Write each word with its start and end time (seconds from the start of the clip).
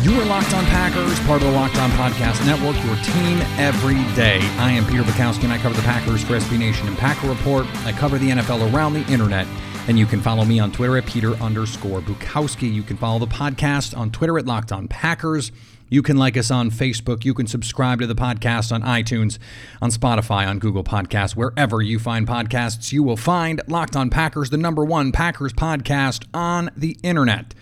You 0.00 0.14
are 0.20 0.24
Locked 0.26 0.54
On 0.54 0.64
Packers, 0.66 1.18
part 1.26 1.42
of 1.42 1.48
the 1.48 1.54
Locked 1.54 1.76
On 1.78 1.90
Podcast 1.90 2.46
Network, 2.46 2.76
your 2.84 2.94
team 3.04 3.38
every 3.58 3.96
day. 4.14 4.38
I 4.56 4.70
am 4.70 4.86
Peter 4.86 5.02
Bukowski, 5.02 5.42
and 5.44 5.52
I 5.52 5.58
cover 5.58 5.74
the 5.74 5.82
Packers 5.82 6.22
for 6.22 6.34
SB 6.34 6.56
Nation 6.56 6.86
and 6.86 6.96
Packer 6.96 7.28
Report. 7.28 7.66
I 7.84 7.90
cover 7.90 8.16
the 8.16 8.30
NFL 8.30 8.72
around 8.72 8.92
the 8.94 9.04
internet, 9.12 9.48
and 9.88 9.98
you 9.98 10.06
can 10.06 10.20
follow 10.20 10.44
me 10.44 10.60
on 10.60 10.70
Twitter 10.70 10.96
at 10.96 11.06
Peter 11.06 11.34
underscore 11.42 12.00
Bukowski. 12.00 12.72
You 12.72 12.84
can 12.84 12.96
follow 12.96 13.18
the 13.18 13.26
podcast 13.26 13.96
on 13.98 14.12
Twitter 14.12 14.38
at 14.38 14.46
Locked 14.46 14.70
On 14.70 14.86
Packers. 14.86 15.50
You 15.88 16.02
can 16.02 16.16
like 16.16 16.36
us 16.36 16.50
on 16.50 16.70
Facebook. 16.70 17.24
You 17.24 17.32
can 17.32 17.46
subscribe 17.46 18.00
to 18.00 18.06
the 18.06 18.14
podcast 18.14 18.72
on 18.72 18.82
iTunes, 18.82 19.38
on 19.80 19.90
Spotify, 19.90 20.46
on 20.46 20.58
Google 20.58 20.84
Podcasts, 20.84 21.34
wherever 21.34 21.80
you 21.80 21.98
find 21.98 22.26
podcasts. 22.26 22.92
You 22.92 23.02
will 23.02 23.16
find 23.16 23.62
Locked 23.68 23.96
On 23.96 24.10
Packers, 24.10 24.50
the 24.50 24.58
number 24.58 24.84
one 24.84 25.12
Packers 25.12 25.52
podcast 25.52 26.26
on 26.34 26.70
the 26.76 26.98
internet. 27.02 27.54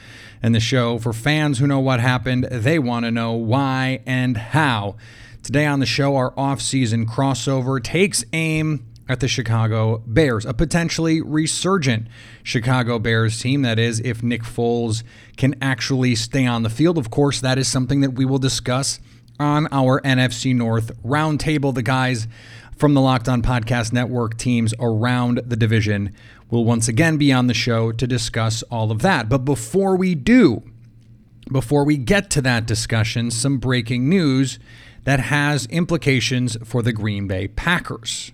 And 0.42 0.54
the 0.54 0.60
show 0.60 0.98
for 0.98 1.12
fans 1.12 1.58
who 1.58 1.66
know 1.66 1.80
what 1.80 2.00
happened, 2.00 2.44
they 2.44 2.78
want 2.78 3.04
to 3.04 3.10
know 3.10 3.32
why 3.32 4.02
and 4.06 4.36
how. 4.36 4.96
Today 5.42 5.66
on 5.66 5.78
the 5.78 5.86
show, 5.86 6.16
our 6.16 6.34
off-season 6.36 7.06
crossover 7.06 7.82
takes 7.82 8.24
aim 8.32 8.84
at 9.08 9.20
the 9.20 9.28
Chicago 9.28 10.02
Bears, 10.06 10.44
a 10.44 10.54
potentially 10.54 11.20
resurgent 11.20 12.08
Chicago 12.42 12.98
Bears 12.98 13.40
team. 13.40 13.62
That 13.62 13.78
is, 13.78 14.00
if 14.00 14.22
Nick 14.22 14.42
Foles 14.42 15.02
can 15.36 15.54
actually 15.62 16.14
stay 16.14 16.46
on 16.46 16.62
the 16.62 16.70
field. 16.70 16.98
Of 16.98 17.10
course, 17.10 17.40
that 17.40 17.58
is 17.58 17.68
something 17.68 18.00
that 18.00 18.14
we 18.14 18.24
will 18.24 18.38
discuss 18.38 19.00
on 19.38 19.68
our 19.70 20.00
NFC 20.00 20.54
North 20.54 20.90
roundtable. 21.02 21.74
The 21.74 21.82
guys 21.82 22.26
from 22.76 22.94
the 22.94 23.00
Locked 23.00 23.28
On 23.28 23.42
Podcast 23.42 23.92
Network 23.92 24.36
teams 24.36 24.74
around 24.78 25.40
the 25.46 25.56
division 25.56 26.14
will 26.50 26.64
once 26.64 26.88
again 26.88 27.16
be 27.16 27.32
on 27.32 27.46
the 27.46 27.54
show 27.54 27.92
to 27.92 28.06
discuss 28.06 28.62
all 28.64 28.90
of 28.90 29.00
that. 29.00 29.28
But 29.28 29.44
before 29.44 29.96
we 29.96 30.14
do, 30.14 30.62
before 31.50 31.84
we 31.84 31.96
get 31.96 32.28
to 32.30 32.42
that 32.42 32.66
discussion, 32.66 33.30
some 33.30 33.58
breaking 33.58 34.08
news 34.08 34.58
that 35.04 35.20
has 35.20 35.66
implications 35.66 36.56
for 36.64 36.82
the 36.82 36.92
Green 36.92 37.28
Bay 37.28 37.48
Packers. 37.48 38.32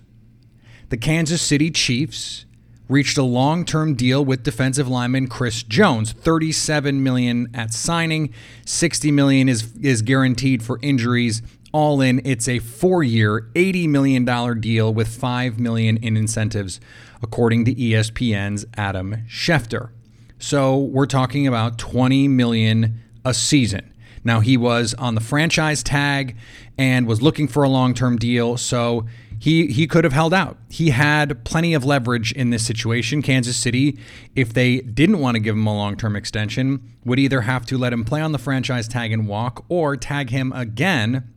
The 0.93 0.97
Kansas 0.97 1.41
City 1.41 1.71
Chiefs 1.71 2.45
reached 2.87 3.17
a 3.17 3.23
long-term 3.23 3.95
deal 3.95 4.23
with 4.23 4.43
defensive 4.43 4.87
lineman 4.87 5.25
Chris 5.25 5.63
Jones, 5.63 6.11
37 6.11 7.01
million 7.01 7.49
at 7.51 7.73
signing, 7.73 8.31
60 8.67 9.09
million 9.09 9.49
is 9.49 9.75
is 9.81 10.03
guaranteed 10.03 10.61
for 10.61 10.77
injuries. 10.83 11.41
All 11.71 11.99
in, 11.99 12.21
it's 12.23 12.47
a 12.47 12.59
4-year, 12.59 13.49
80 13.55 13.87
million 13.87 14.23
dollar 14.23 14.53
deal 14.53 14.93
with 14.93 15.07
5 15.07 15.59
million 15.59 15.97
in 15.97 16.15
incentives, 16.15 16.79
according 17.23 17.65
to 17.65 17.73
ESPN's 17.73 18.63
Adam 18.77 19.15
Schefter. 19.27 19.89
So, 20.37 20.77
we're 20.77 21.07
talking 21.07 21.47
about 21.47 21.79
20 21.79 22.27
million 22.27 23.01
a 23.25 23.33
season. 23.33 23.91
Now, 24.23 24.41
he 24.41 24.57
was 24.57 24.93
on 24.93 25.15
the 25.15 25.21
franchise 25.21 25.81
tag 25.81 26.37
and 26.77 27.07
was 27.07 27.23
looking 27.23 27.47
for 27.47 27.63
a 27.63 27.69
long-term 27.69 28.17
deal, 28.17 28.57
so 28.57 29.07
he 29.43 29.67
he 29.67 29.87
could 29.87 30.05
have 30.05 30.13
held 30.13 30.33
out. 30.33 30.55
He 30.69 30.91
had 30.91 31.43
plenty 31.43 31.73
of 31.73 31.83
leverage 31.83 32.31
in 32.31 32.49
this 32.49 32.65
situation. 32.65 33.21
Kansas 33.21 33.57
City, 33.57 33.99
if 34.37 34.53
they 34.53 34.77
didn't 34.79 35.19
want 35.19 35.35
to 35.35 35.41
give 35.41 35.53
him 35.53 35.67
a 35.67 35.75
long-term 35.75 36.15
extension, 36.15 36.93
would 37.03 37.19
either 37.19 37.41
have 37.41 37.65
to 37.65 37.77
let 37.77 37.91
him 37.91 38.05
play 38.05 38.21
on 38.21 38.31
the 38.31 38.37
franchise 38.37 38.87
tag 38.87 39.11
and 39.11 39.27
walk 39.27 39.65
or 39.67 39.97
tag 39.97 40.29
him 40.29 40.53
again 40.53 41.27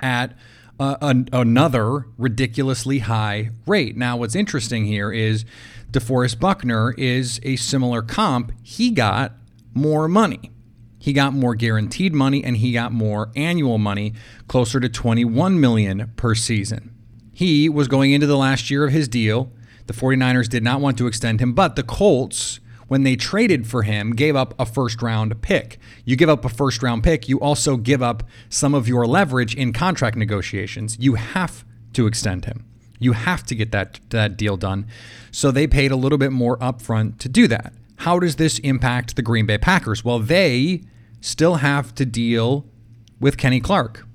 at 0.00 0.32
uh, 0.80 0.96
an, 1.02 1.28
another 1.34 2.06
ridiculously 2.16 3.00
high 3.00 3.50
rate. 3.66 3.94
Now, 3.94 4.16
what's 4.16 4.34
interesting 4.34 4.86
here 4.86 5.12
is 5.12 5.44
DeForest 5.90 6.40
Buckner 6.40 6.92
is 6.92 7.40
a 7.42 7.56
similar 7.56 8.00
comp. 8.00 8.52
He 8.62 8.90
got 8.90 9.32
more 9.74 10.08
money. 10.08 10.50
He 10.98 11.12
got 11.12 11.34
more 11.34 11.54
guaranteed 11.54 12.14
money 12.14 12.42
and 12.42 12.56
he 12.56 12.72
got 12.72 12.90
more 12.90 13.30
annual 13.36 13.76
money, 13.76 14.14
closer 14.48 14.80
to 14.80 14.88
21 14.88 15.60
million 15.60 16.10
per 16.16 16.34
season. 16.34 16.93
He 17.34 17.68
was 17.68 17.88
going 17.88 18.12
into 18.12 18.26
the 18.26 18.36
last 18.36 18.70
year 18.70 18.86
of 18.86 18.92
his 18.92 19.08
deal. 19.08 19.50
The 19.86 19.92
49ers 19.92 20.48
did 20.48 20.62
not 20.62 20.80
want 20.80 20.96
to 20.98 21.06
extend 21.06 21.40
him, 21.40 21.52
but 21.52 21.76
the 21.76 21.82
Colts, 21.82 22.60
when 22.88 23.02
they 23.02 23.16
traded 23.16 23.66
for 23.66 23.82
him, 23.82 24.12
gave 24.12 24.36
up 24.36 24.54
a 24.58 24.64
first 24.64 25.02
round 25.02 25.42
pick. 25.42 25.78
You 26.04 26.16
give 26.16 26.28
up 26.28 26.44
a 26.44 26.48
first 26.48 26.82
round 26.82 27.02
pick, 27.02 27.28
you 27.28 27.38
also 27.40 27.76
give 27.76 28.02
up 28.02 28.22
some 28.48 28.74
of 28.74 28.88
your 28.88 29.04
leverage 29.06 29.54
in 29.54 29.72
contract 29.72 30.16
negotiations. 30.16 30.96
You 30.98 31.16
have 31.16 31.64
to 31.94 32.06
extend 32.06 32.44
him. 32.44 32.64
You 32.98 33.12
have 33.12 33.44
to 33.46 33.54
get 33.54 33.72
that, 33.72 34.00
that 34.10 34.36
deal 34.36 34.56
done. 34.56 34.86
So 35.30 35.50
they 35.50 35.66
paid 35.66 35.90
a 35.90 35.96
little 35.96 36.18
bit 36.18 36.32
more 36.32 36.56
upfront 36.58 37.18
to 37.18 37.28
do 37.28 37.48
that. 37.48 37.74
How 37.98 38.18
does 38.18 38.36
this 38.36 38.58
impact 38.60 39.16
the 39.16 39.22
Green 39.22 39.46
Bay 39.46 39.58
Packers? 39.58 40.04
Well, 40.04 40.20
they 40.20 40.82
still 41.20 41.56
have 41.56 41.94
to 41.96 42.06
deal 42.06 42.64
with 43.20 43.36
Kenny 43.36 43.60
Clark. 43.60 44.06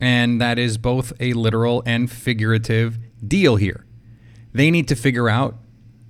And 0.00 0.40
that 0.40 0.58
is 0.58 0.78
both 0.78 1.12
a 1.20 1.32
literal 1.32 1.82
and 1.86 2.10
figurative 2.10 2.98
deal 3.26 3.56
here. 3.56 3.86
They 4.52 4.70
need 4.70 4.88
to 4.88 4.96
figure 4.96 5.28
out 5.28 5.56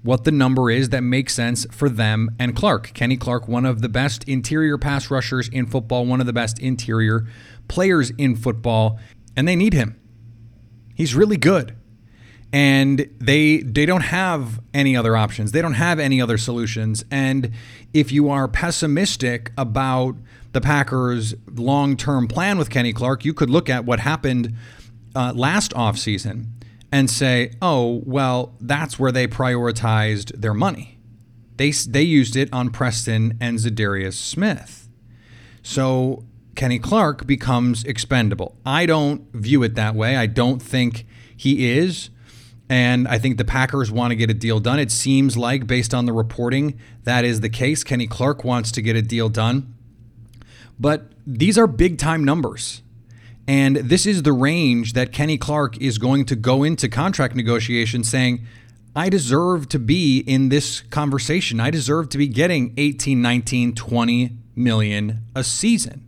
what 0.06 0.22
the 0.22 0.30
number 0.30 0.70
is 0.70 0.90
that 0.90 1.02
makes 1.02 1.34
sense 1.34 1.66
for 1.70 1.88
them 1.88 2.30
and 2.38 2.54
Clark. 2.54 2.92
Kenny 2.94 3.16
Clark, 3.16 3.48
one 3.48 3.66
of 3.66 3.82
the 3.82 3.88
best 3.88 4.22
interior 4.28 4.78
pass 4.78 5.10
rushers 5.10 5.48
in 5.48 5.66
football, 5.66 6.06
one 6.06 6.20
of 6.20 6.26
the 6.26 6.32
best 6.32 6.60
interior 6.60 7.26
players 7.66 8.10
in 8.10 8.36
football, 8.36 9.00
and 9.36 9.48
they 9.48 9.56
need 9.56 9.72
him. 9.72 10.00
He's 10.94 11.14
really 11.14 11.36
good. 11.36 11.76
And 12.52 13.10
they 13.18 13.58
they 13.58 13.84
don't 13.84 14.02
have 14.02 14.60
any 14.72 14.96
other 14.96 15.16
options. 15.16 15.50
They 15.50 15.60
don't 15.60 15.74
have 15.74 15.98
any 15.98 16.22
other 16.22 16.38
solutions. 16.38 17.04
And 17.10 17.50
if 17.92 18.12
you 18.12 18.30
are 18.30 18.46
pessimistic 18.46 19.50
about 19.58 20.14
the 20.56 20.60
Packers' 20.62 21.34
long-term 21.54 22.28
plan 22.28 22.56
with 22.56 22.70
Kenny 22.70 22.94
Clark, 22.94 23.26
you 23.26 23.34
could 23.34 23.50
look 23.50 23.68
at 23.68 23.84
what 23.84 24.00
happened 24.00 24.54
uh, 25.14 25.30
last 25.36 25.72
offseason 25.72 26.46
and 26.90 27.10
say, 27.10 27.52
"Oh, 27.60 28.02
well, 28.06 28.54
that's 28.58 28.98
where 28.98 29.12
they 29.12 29.26
prioritized 29.28 30.40
their 30.40 30.54
money. 30.54 30.98
They 31.58 31.72
they 31.72 32.00
used 32.00 32.36
it 32.36 32.50
on 32.54 32.70
Preston 32.70 33.36
and 33.38 33.58
Za'Darius 33.58 34.14
Smith." 34.14 34.88
So 35.62 36.24
Kenny 36.54 36.78
Clark 36.78 37.26
becomes 37.26 37.84
expendable. 37.84 38.56
I 38.64 38.86
don't 38.86 39.30
view 39.34 39.62
it 39.62 39.74
that 39.74 39.94
way. 39.94 40.16
I 40.16 40.24
don't 40.24 40.62
think 40.62 41.06
he 41.36 41.70
is. 41.76 42.08
And 42.70 43.06
I 43.06 43.18
think 43.18 43.36
the 43.36 43.44
Packers 43.44 43.92
want 43.92 44.12
to 44.12 44.16
get 44.16 44.30
a 44.30 44.34
deal 44.34 44.58
done. 44.58 44.78
It 44.78 44.90
seems 44.90 45.36
like, 45.36 45.66
based 45.66 45.92
on 45.92 46.06
the 46.06 46.14
reporting, 46.14 46.80
that 47.04 47.26
is 47.26 47.40
the 47.40 47.50
case. 47.50 47.84
Kenny 47.84 48.06
Clark 48.06 48.42
wants 48.42 48.72
to 48.72 48.82
get 48.82 48.96
a 48.96 49.02
deal 49.02 49.28
done. 49.28 49.75
But 50.78 51.12
these 51.26 51.58
are 51.58 51.66
big 51.66 51.98
time 51.98 52.24
numbers. 52.24 52.82
And 53.48 53.76
this 53.76 54.06
is 54.06 54.22
the 54.22 54.32
range 54.32 54.94
that 54.94 55.12
Kenny 55.12 55.38
Clark 55.38 55.80
is 55.80 55.98
going 55.98 56.24
to 56.26 56.36
go 56.36 56.64
into 56.64 56.88
contract 56.88 57.36
negotiations 57.36 58.08
saying, 58.08 58.44
I 58.94 59.08
deserve 59.08 59.68
to 59.68 59.78
be 59.78 60.20
in 60.20 60.48
this 60.48 60.80
conversation. 60.80 61.60
I 61.60 61.70
deserve 61.70 62.08
to 62.10 62.18
be 62.18 62.28
getting 62.28 62.72
18, 62.76 63.20
19, 63.20 63.74
20 63.74 64.36
million 64.56 65.22
a 65.34 65.44
season. 65.44 66.04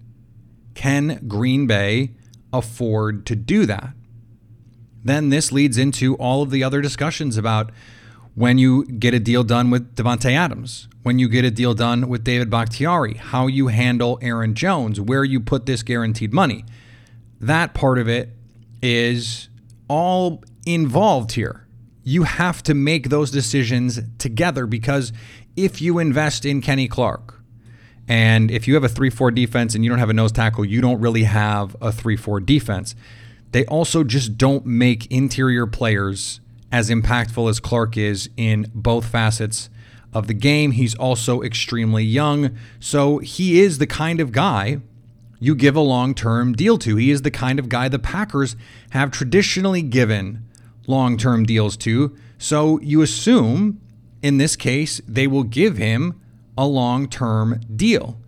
Can 0.75 1.20
Green 1.29 1.67
Bay 1.67 2.12
afford 2.53 3.26
to 3.26 3.37
do 3.37 3.67
that? 3.67 3.91
Then 5.05 5.29
this 5.29 5.53
leads 5.53 5.79
into 5.79 6.17
all 6.17 6.43
of 6.43 6.50
the 6.50 6.65
other 6.65 6.81
discussions 6.81 7.37
about 7.37 7.70
when 8.35 8.59
you 8.59 8.85
get 8.87 9.15
a 9.15 9.20
deal 9.20 9.44
done 9.44 9.70
with 9.70 9.94
Davante 9.94 10.32
Adams, 10.32 10.88
when 11.08 11.19
you 11.19 11.26
get 11.26 11.43
a 11.43 11.50
deal 11.50 11.72
done 11.72 12.06
with 12.06 12.22
David 12.22 12.50
Bakhtiari, 12.50 13.14
how 13.14 13.46
you 13.46 13.69
handle 13.69 14.19
Aaron 14.20 14.55
Jones, 14.55 15.00
where 15.00 15.25
you 15.25 15.40
put 15.40 15.64
this 15.64 15.82
guaranteed 15.82 16.34
money. 16.34 16.66
That 17.40 17.72
part 17.72 17.96
of 17.96 18.10
it 18.10 18.28
is 18.82 19.49
all 19.88 20.44
involved 20.66 21.32
here. 21.32 21.66
You 22.05 22.25
have 22.25 22.62
to 22.64 22.75
make 22.75 23.08
those 23.08 23.31
decisions 23.31 24.00
together 24.19 24.66
because 24.66 25.14
if 25.56 25.81
you 25.81 25.99
invest 25.99 26.44
in 26.44 26.60
Kenny 26.60 26.88
Clark, 26.88 27.40
and 28.06 28.50
if 28.50 28.69
you 28.69 28.75
have 28.75 28.84
a 28.84 28.88
3 28.90 29.08
4 29.08 29.31
defense 29.31 29.75
and 29.75 29.82
you 29.82 29.88
don't 29.88 30.00
have 30.00 30.10
a 30.10 30.12
nose 30.12 30.32
tackle, 30.32 30.66
you 30.66 30.82
don't 30.82 31.00
really 31.00 31.22
have 31.22 31.75
a 31.81 31.90
3 31.90 32.16
4 32.16 32.38
defense. 32.40 32.94
They 33.52 33.64
also 33.64 34.05
just 34.05 34.37
don't 34.37 34.66
make 34.66 35.10
interior 35.10 35.66
players 35.66 36.40
as 36.70 36.90
impactful 36.90 37.49
as 37.49 37.60
Clark 37.60 37.96
is 37.96 38.28
in 38.37 38.70
both 38.75 39.06
facets 39.06 39.70
of 40.12 40.26
the 40.26 40.34
game. 40.34 40.72
He's 40.72 40.94
also 40.94 41.43
extremely 41.43 42.05
young. 42.05 42.56
So 42.81 43.19
he 43.19 43.60
is 43.60 43.78
the 43.78 43.87
kind 43.87 44.20
of 44.20 44.32
guy 44.32 44.81
you 45.40 45.55
give 45.55 45.76
a 45.76 45.81
long 45.81 46.14
term 46.14 46.52
deal 46.52 46.78
to. 46.78 46.96
He 46.96 47.10
is 47.10 47.22
the 47.22 47.31
kind 47.31 47.58
of 47.58 47.69
guy 47.69 47.88
the 47.88 47.99
Packers 47.99 48.56
have 48.90 49.10
traditionally 49.10 49.82
given 49.82 50.44
long 50.87 51.16
term 51.16 51.44
deals 51.44 51.76
to. 51.78 52.16
So 52.38 52.81
you 52.81 53.02
assume 53.02 53.81
in 54.22 54.38
this 54.38 54.56
case 54.56 55.00
they 55.06 55.26
will 55.26 55.44
give 55.44 55.76
him 55.76 56.20
a 56.56 56.66
long 56.66 57.08
term 57.08 57.60
deal. 57.75 58.19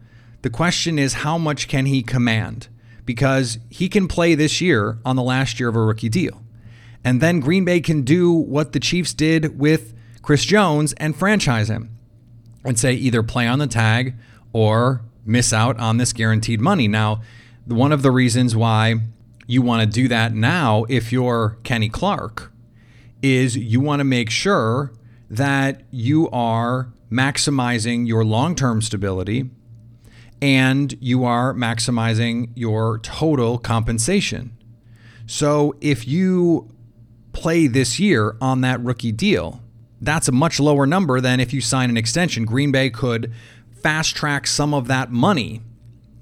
The 0.42 0.50
question 0.50 0.98
is, 0.98 1.14
how 1.14 1.36
much 1.36 1.68
can 1.68 1.86
he 1.86 2.02
command? 2.02 2.68
Because 3.04 3.58
he 3.68 3.88
can 3.88 4.08
play 4.08 4.34
this 4.34 4.60
year 4.60 4.98
on 5.04 5.16
the 5.16 5.22
last 5.22 5.60
year 5.60 5.68
of 5.68 5.76
a 5.76 5.80
rookie 5.80 6.08
deal. 6.08 6.42
And 7.02 7.20
then 7.20 7.40
Green 7.40 7.64
Bay 7.64 7.80
can 7.80 8.02
do 8.02 8.32
what 8.32 8.72
the 8.72 8.80
Chiefs 8.80 9.12
did 9.12 9.58
with 9.58 9.94
Chris 10.22 10.44
Jones 10.44 10.92
and 10.94 11.16
franchise 11.16 11.70
him 11.70 11.96
and 12.64 12.78
say 12.78 12.92
either 12.92 13.22
play 13.22 13.46
on 13.46 13.58
the 13.58 13.66
tag 13.66 14.14
or 14.52 15.02
miss 15.24 15.52
out 15.52 15.78
on 15.78 15.96
this 15.96 16.12
guaranteed 16.12 16.60
money. 16.60 16.88
Now, 16.88 17.22
one 17.66 17.92
of 17.92 18.02
the 18.02 18.10
reasons 18.10 18.56
why 18.56 18.96
you 19.46 19.62
want 19.62 19.82
to 19.82 19.86
do 19.86 20.08
that 20.08 20.34
now, 20.34 20.84
if 20.88 21.12
you're 21.12 21.58
Kenny 21.62 21.88
Clark, 21.88 22.52
is 23.22 23.56
you 23.56 23.80
want 23.80 24.00
to 24.00 24.04
make 24.04 24.30
sure 24.30 24.92
that 25.28 25.82
you 25.90 26.28
are 26.30 26.92
maximizing 27.10 28.06
your 28.06 28.24
long 28.24 28.54
term 28.54 28.80
stability 28.82 29.50
and 30.42 30.96
you 31.00 31.24
are 31.24 31.52
maximizing 31.52 32.50
your 32.54 32.98
total 32.98 33.58
compensation. 33.58 34.56
So 35.26 35.76
if 35.80 36.08
you 36.08 36.70
play 37.32 37.66
this 37.66 38.00
year 38.00 38.36
on 38.40 38.62
that 38.62 38.80
rookie 38.80 39.12
deal, 39.12 39.62
that's 40.00 40.28
a 40.28 40.32
much 40.32 40.58
lower 40.58 40.86
number 40.86 41.20
than 41.20 41.40
if 41.40 41.52
you 41.52 41.60
sign 41.60 41.90
an 41.90 41.96
extension. 41.96 42.44
Green 42.44 42.72
Bay 42.72 42.90
could 42.90 43.32
fast 43.82 44.16
track 44.16 44.46
some 44.46 44.74
of 44.74 44.86
that 44.88 45.10
money. 45.10 45.62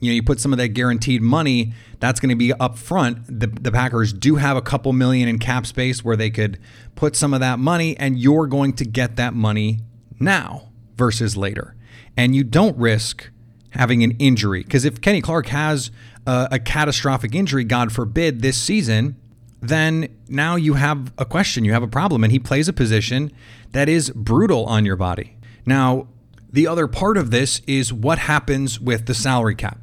You 0.01 0.11
know, 0.11 0.15
you 0.15 0.23
put 0.23 0.41
some 0.41 0.53
of 0.53 0.59
that 0.59 0.69
guaranteed 0.69 1.23
money, 1.23 1.73
that's 2.01 2.21
going 2.21 2.31
to 2.31 2.37
be 2.37 2.53
up 2.53 2.79
front. 2.79 3.27
The, 3.27 3.49
the 3.49 3.73
Packers 3.73 4.13
do 4.13 4.37
have 4.37 4.57
a 4.57 4.63
couple 4.63 4.93
million 4.93 5.29
in 5.29 5.39
cap 5.39 5.67
space 5.67 6.05
where 6.05 6.17
they 6.17 6.31
could 6.31 6.59
put 6.95 7.17
some 7.17 7.35
of 7.35 7.41
that 7.41 7.59
money, 7.59 7.97
and 7.97 8.19
you're 8.19 8.47
going 8.47 8.75
to 8.75 8.85
get 8.85 9.17
that 9.17 9.35
money 9.35 9.81
now 10.21 10.71
versus 10.97 11.37
later. 11.37 11.75
And 12.17 12.35
you 12.35 12.45
don't 12.45 12.77
risk 12.77 13.31
having 13.71 14.03
an 14.03 14.13
injury 14.19 14.63
because 14.63 14.85
if 14.85 15.01
Kenny 15.01 15.21
Clark 15.21 15.49
has 15.49 15.91
a, 16.27 16.49
a 16.53 16.59
catastrophic 16.59 17.35
injury, 17.35 17.65
God 17.65 17.93
forbid, 17.93 18.41
this 18.41 18.57
season, 18.57 19.17
then 19.60 20.08
now 20.28 20.56
you 20.56 20.75
have 20.75 21.12
a 21.19 21.25
question, 21.25 21.64
you 21.64 21.72
have 21.72 21.82
a 21.82 21.88
problem, 21.88 22.22
and 22.22 22.32
he 22.32 22.38
plays 22.38 22.69
a 22.69 22.72
position 22.72 23.32
that 23.72 23.88
is 23.88 24.10
brutal 24.10 24.64
on 24.66 24.84
your 24.84 24.96
body. 24.96 25.37
Now, 25.66 26.06
the 26.50 26.66
other 26.66 26.87
part 26.87 27.16
of 27.16 27.31
this 27.31 27.60
is 27.66 27.93
what 27.93 28.19
happens 28.19 28.81
with 28.81 29.06
the 29.06 29.14
salary 29.14 29.55
cap. 29.55 29.78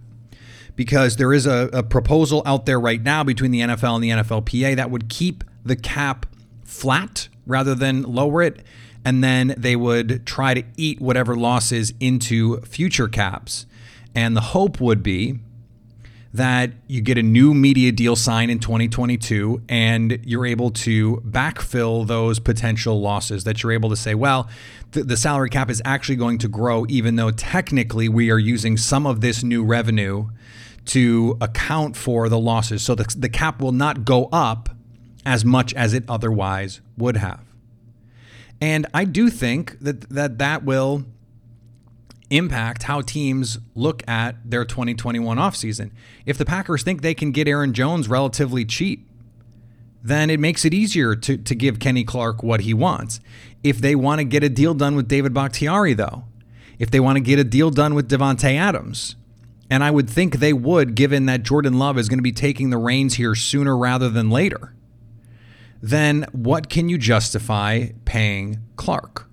Because 0.75 1.15
there 1.15 1.31
is 1.31 1.45
a, 1.45 1.69
a, 1.71 1.83
proposal 1.83 2.41
out 2.45 2.65
there 2.65 2.79
right 2.79 3.01
now 3.01 3.23
between 3.23 3.51
the 3.51 3.61
NFL 3.61 3.95
and 3.95 4.03
the 4.03 4.09
NFLPA 4.09 4.75
that 4.75 4.91
would 4.91 5.07
keep 5.07 5.43
the 5.63 5.77
cap 5.77 6.25
flat 6.65 7.29
rather 7.45 7.75
than 7.75 8.01
lower 8.03 8.41
it. 8.41 8.61
And 9.05 9.23
then 9.23 9.53
they 9.57 9.75
would 9.77 10.25
try 10.25 10.53
to 10.53 10.63
eat 10.75 10.99
whatever 10.99 11.35
losses 11.35 11.93
into 11.99 12.59
future 12.61 13.07
caps. 13.07 13.67
And 14.13 14.35
the 14.35 14.41
hope 14.41 14.81
would 14.81 15.01
be 15.01 15.39
that 16.35 16.71
you 16.87 17.01
get 17.01 17.17
a 17.17 17.23
new 17.23 17.53
media 17.53 17.91
deal 17.91 18.15
signed 18.15 18.51
in 18.51 18.59
2022 18.59 19.61
and 19.69 20.19
you're 20.23 20.45
able 20.45 20.69
to 20.71 21.17
backfill 21.27 22.07
those 22.07 22.39
potential 22.39 23.01
losses 23.01 23.43
that 23.43 23.61
you're 23.61 23.71
able 23.71 23.89
to 23.89 23.95
say 23.95 24.15
well 24.15 24.49
th- 24.91 25.05
the 25.05 25.17
salary 25.17 25.49
cap 25.49 25.69
is 25.69 25.81
actually 25.85 26.15
going 26.15 26.37
to 26.37 26.47
grow 26.47 26.85
even 26.89 27.15
though 27.15 27.31
technically 27.31 28.09
we 28.09 28.31
are 28.31 28.39
using 28.39 28.77
some 28.77 29.05
of 29.05 29.21
this 29.21 29.43
new 29.43 29.63
revenue 29.63 30.27
to 30.85 31.37
account 31.41 31.97
for 31.97 32.29
the 32.29 32.39
losses. 32.39 32.83
So 32.83 32.95
the, 32.95 33.13
the 33.17 33.29
cap 33.29 33.61
will 33.61 33.71
not 33.71 34.05
go 34.05 34.25
up 34.31 34.69
as 35.25 35.43
much 35.43 35.73
as 35.73 35.93
it 35.93 36.03
otherwise 36.07 36.81
would 36.97 37.17
have. 37.17 37.41
And 38.61 38.85
i 38.93 39.03
do 39.03 39.29
think 39.29 39.77
that 39.79 40.09
that 40.09 40.37
that 40.37 40.63
will 40.63 41.03
impact 42.29 42.83
how 42.83 43.01
teams 43.01 43.59
look 43.73 44.07
at 44.07 44.35
their 44.43 44.65
2021 44.65 45.37
offseason. 45.37 45.91
If 46.25 46.37
the 46.37 46.45
Packers 46.45 46.83
think 46.83 47.01
they 47.01 47.13
can 47.13 47.31
get 47.31 47.47
Aaron 47.47 47.73
Jones 47.73 48.07
relatively 48.07 48.65
cheap, 48.65 49.07
then 50.03 50.29
it 50.29 50.39
makes 50.39 50.65
it 50.65 50.73
easier 50.73 51.15
to, 51.15 51.37
to 51.37 51.55
give 51.55 51.79
Kenny 51.79 52.03
Clark 52.03 52.43
what 52.43 52.61
he 52.61 52.73
wants. 52.73 53.19
If 53.63 53.79
they 53.79 53.95
want 53.95 54.19
to 54.19 54.23
get 54.23 54.43
a 54.43 54.49
deal 54.49 54.73
done 54.73 54.95
with 54.95 55.07
David 55.07 55.33
Bakhtiari, 55.33 55.95
though, 55.95 56.25
if 56.77 56.91
they 56.91 56.99
want 56.99 57.15
to 57.15 57.21
get 57.21 57.39
a 57.39 57.43
deal 57.43 57.71
done 57.71 57.95
with 57.95 58.09
Davante 58.09 58.55
Adams, 58.55 59.15
and 59.69 59.83
I 59.83 59.89
would 59.89 60.09
think 60.09 60.37
they 60.37 60.53
would, 60.53 60.93
given 60.93 61.25
that 61.25 61.43
Jordan 61.43 61.79
Love 61.79 61.97
is 61.97 62.07
going 62.07 62.19
to 62.19 62.23
be 62.23 62.31
taking 62.31 62.69
the 62.69 62.77
reins 62.77 63.15
here 63.15 63.33
sooner 63.33 63.75
rather 63.75 64.09
than 64.09 64.29
later, 64.29 64.75
then 65.81 66.25
what 66.31 66.69
can 66.69 66.87
you 66.87 66.97
justify 66.97 67.87
paying 68.05 68.59
Clark? 68.75 69.27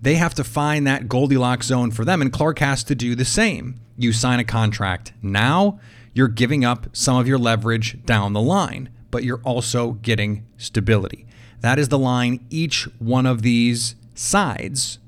They 0.00 0.14
have 0.14 0.34
to 0.34 0.44
find 0.44 0.86
that 0.86 1.08
Goldilocks 1.08 1.66
zone 1.66 1.90
for 1.90 2.04
them, 2.04 2.22
and 2.22 2.32
Clark 2.32 2.60
has 2.60 2.84
to 2.84 2.94
do 2.94 3.14
the 3.14 3.24
same. 3.24 3.80
You 3.96 4.12
sign 4.12 4.38
a 4.38 4.44
contract 4.44 5.12
now, 5.22 5.80
you're 6.14 6.28
giving 6.28 6.64
up 6.64 6.86
some 6.92 7.16
of 7.16 7.26
your 7.26 7.38
leverage 7.38 8.04
down 8.04 8.32
the 8.32 8.40
line, 8.40 8.90
but 9.10 9.24
you're 9.24 9.40
also 9.42 9.92
getting 9.92 10.46
stability. 10.56 11.26
That 11.60 11.78
is 11.78 11.88
the 11.88 11.98
line 11.98 12.46
each 12.50 12.84
one 12.98 13.26
of 13.26 13.42
these 13.42 13.96
sides 14.14 14.98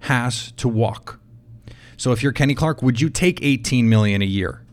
has 0.00 0.52
to 0.52 0.68
walk. 0.68 1.20
So 1.96 2.10
if 2.10 2.22
you're 2.22 2.32
Kenny 2.32 2.54
Clark, 2.54 2.82
would 2.82 3.00
you 3.00 3.08
take 3.08 3.40
18 3.42 3.88
million 3.88 4.22
a 4.22 4.26
year? 4.26 4.64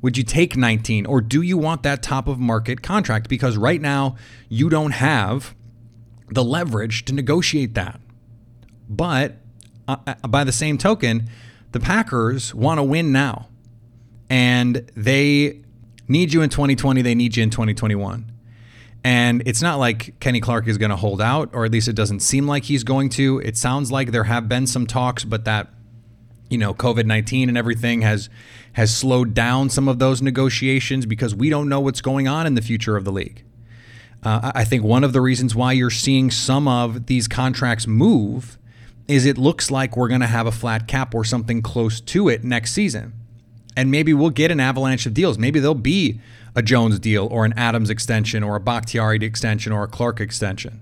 Would 0.00 0.16
you 0.16 0.22
take 0.22 0.56
19 0.56 1.06
or 1.06 1.20
do 1.20 1.42
you 1.42 1.58
want 1.58 1.82
that 1.82 2.04
top 2.04 2.28
of 2.28 2.38
market 2.38 2.82
contract 2.82 3.28
because 3.28 3.56
right 3.56 3.80
now 3.80 4.16
you 4.48 4.68
don't 4.68 4.92
have 4.92 5.56
the 6.30 6.44
leverage 6.44 7.04
to 7.06 7.14
negotiate 7.14 7.74
that. 7.74 8.00
But 8.88 9.36
uh, 9.86 9.96
uh, 10.06 10.14
by 10.28 10.44
the 10.44 10.52
same 10.52 10.78
token, 10.78 11.28
the 11.72 11.80
Packers 11.80 12.54
want 12.54 12.78
to 12.78 12.82
win 12.82 13.12
now. 13.12 13.48
And 14.30 14.90
they 14.94 15.62
need 16.06 16.32
you 16.32 16.42
in 16.42 16.50
2020, 16.50 17.02
they 17.02 17.14
need 17.14 17.36
you 17.36 17.42
in 17.42 17.50
2021. 17.50 18.32
And 19.04 19.42
it's 19.46 19.62
not 19.62 19.78
like 19.78 20.18
Kenny 20.20 20.40
Clark 20.40 20.66
is 20.66 20.76
going 20.76 20.90
to 20.90 20.96
hold 20.96 21.20
out, 21.20 21.50
or 21.52 21.64
at 21.64 21.70
least 21.70 21.88
it 21.88 21.94
doesn't 21.94 22.20
seem 22.20 22.46
like 22.46 22.64
he's 22.64 22.84
going 22.84 23.08
to. 23.10 23.38
It 23.38 23.56
sounds 23.56 23.92
like 23.92 24.10
there 24.10 24.24
have 24.24 24.48
been 24.48 24.66
some 24.66 24.86
talks, 24.86 25.24
but 25.24 25.44
that 25.44 25.68
you 26.50 26.58
know 26.58 26.74
COVID 26.74 27.06
nineteen 27.06 27.48
and 27.48 27.56
everything 27.56 28.02
has 28.02 28.28
has 28.72 28.94
slowed 28.94 29.34
down 29.34 29.70
some 29.70 29.88
of 29.88 29.98
those 29.98 30.20
negotiations 30.20 31.06
because 31.06 31.34
we 31.34 31.48
don't 31.48 31.68
know 31.68 31.80
what's 31.80 32.00
going 32.00 32.26
on 32.26 32.46
in 32.46 32.54
the 32.54 32.60
future 32.60 32.96
of 32.96 33.04
the 33.04 33.12
league. 33.12 33.44
Uh, 34.22 34.50
I 34.54 34.64
think 34.64 34.82
one 34.82 35.04
of 35.04 35.12
the 35.12 35.20
reasons 35.20 35.54
why 35.54 35.72
you're 35.72 35.90
seeing 35.90 36.30
some 36.30 36.66
of 36.66 37.06
these 37.06 37.28
contracts 37.28 37.86
move 37.86 38.57
is 39.08 39.24
it 39.24 39.38
looks 39.38 39.70
like 39.70 39.96
we're 39.96 40.08
going 40.08 40.20
to 40.20 40.26
have 40.26 40.46
a 40.46 40.52
flat 40.52 40.86
cap 40.86 41.14
or 41.14 41.24
something 41.24 41.62
close 41.62 42.00
to 42.00 42.28
it 42.28 42.44
next 42.44 42.72
season. 42.72 43.14
And 43.74 43.90
maybe 43.90 44.12
we'll 44.12 44.30
get 44.30 44.50
an 44.50 44.60
avalanche 44.60 45.06
of 45.06 45.14
deals. 45.14 45.38
Maybe 45.38 45.60
there'll 45.60 45.74
be 45.74 46.20
a 46.54 46.62
Jones 46.62 46.98
deal 46.98 47.26
or 47.30 47.44
an 47.44 47.54
Adams 47.56 47.90
extension 47.90 48.42
or 48.42 48.56
a 48.56 48.60
Bakhtiari 48.60 49.24
extension 49.24 49.72
or 49.72 49.84
a 49.84 49.88
Clark 49.88 50.20
extension. 50.20 50.80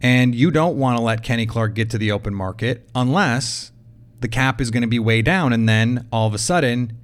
And 0.00 0.34
you 0.34 0.50
don't 0.50 0.76
want 0.76 0.98
to 0.98 1.02
let 1.02 1.22
Kenny 1.22 1.46
Clark 1.46 1.74
get 1.74 1.90
to 1.90 1.98
the 1.98 2.10
open 2.10 2.34
market 2.34 2.88
unless 2.94 3.70
the 4.20 4.28
cap 4.28 4.60
is 4.60 4.70
going 4.70 4.82
to 4.82 4.88
be 4.88 4.98
way 4.98 5.22
down. 5.22 5.52
And 5.52 5.68
then 5.68 6.08
all 6.10 6.26
of 6.26 6.34
a 6.34 6.38
sudden, 6.38 6.98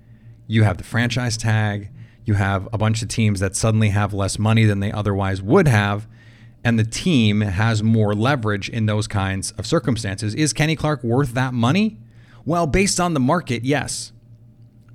you 0.48 0.64
have 0.64 0.78
the 0.78 0.84
franchise 0.84 1.37
tag, 1.37 1.90
you 2.25 2.34
have 2.34 2.68
a 2.72 2.78
bunch 2.78 3.02
of 3.02 3.08
teams 3.08 3.38
that 3.40 3.54
suddenly 3.54 3.90
have 3.90 4.12
less 4.12 4.38
money 4.38 4.64
than 4.64 4.80
they 4.80 4.90
otherwise 4.90 5.40
would 5.40 5.68
have 5.68 6.08
and 6.64 6.78
the 6.78 6.84
team 6.84 7.40
has 7.40 7.82
more 7.82 8.14
leverage 8.14 8.68
in 8.68 8.86
those 8.86 9.06
kinds 9.06 9.52
of 9.52 9.66
circumstances. 9.66 10.34
Is 10.34 10.52
Kenny 10.52 10.76
Clark 10.76 11.04
worth 11.04 11.32
that 11.34 11.54
money? 11.54 11.98
Well, 12.44 12.66
based 12.66 12.98
on 12.98 13.14
the 13.14 13.20
market, 13.20 13.64
yes. 13.64 14.12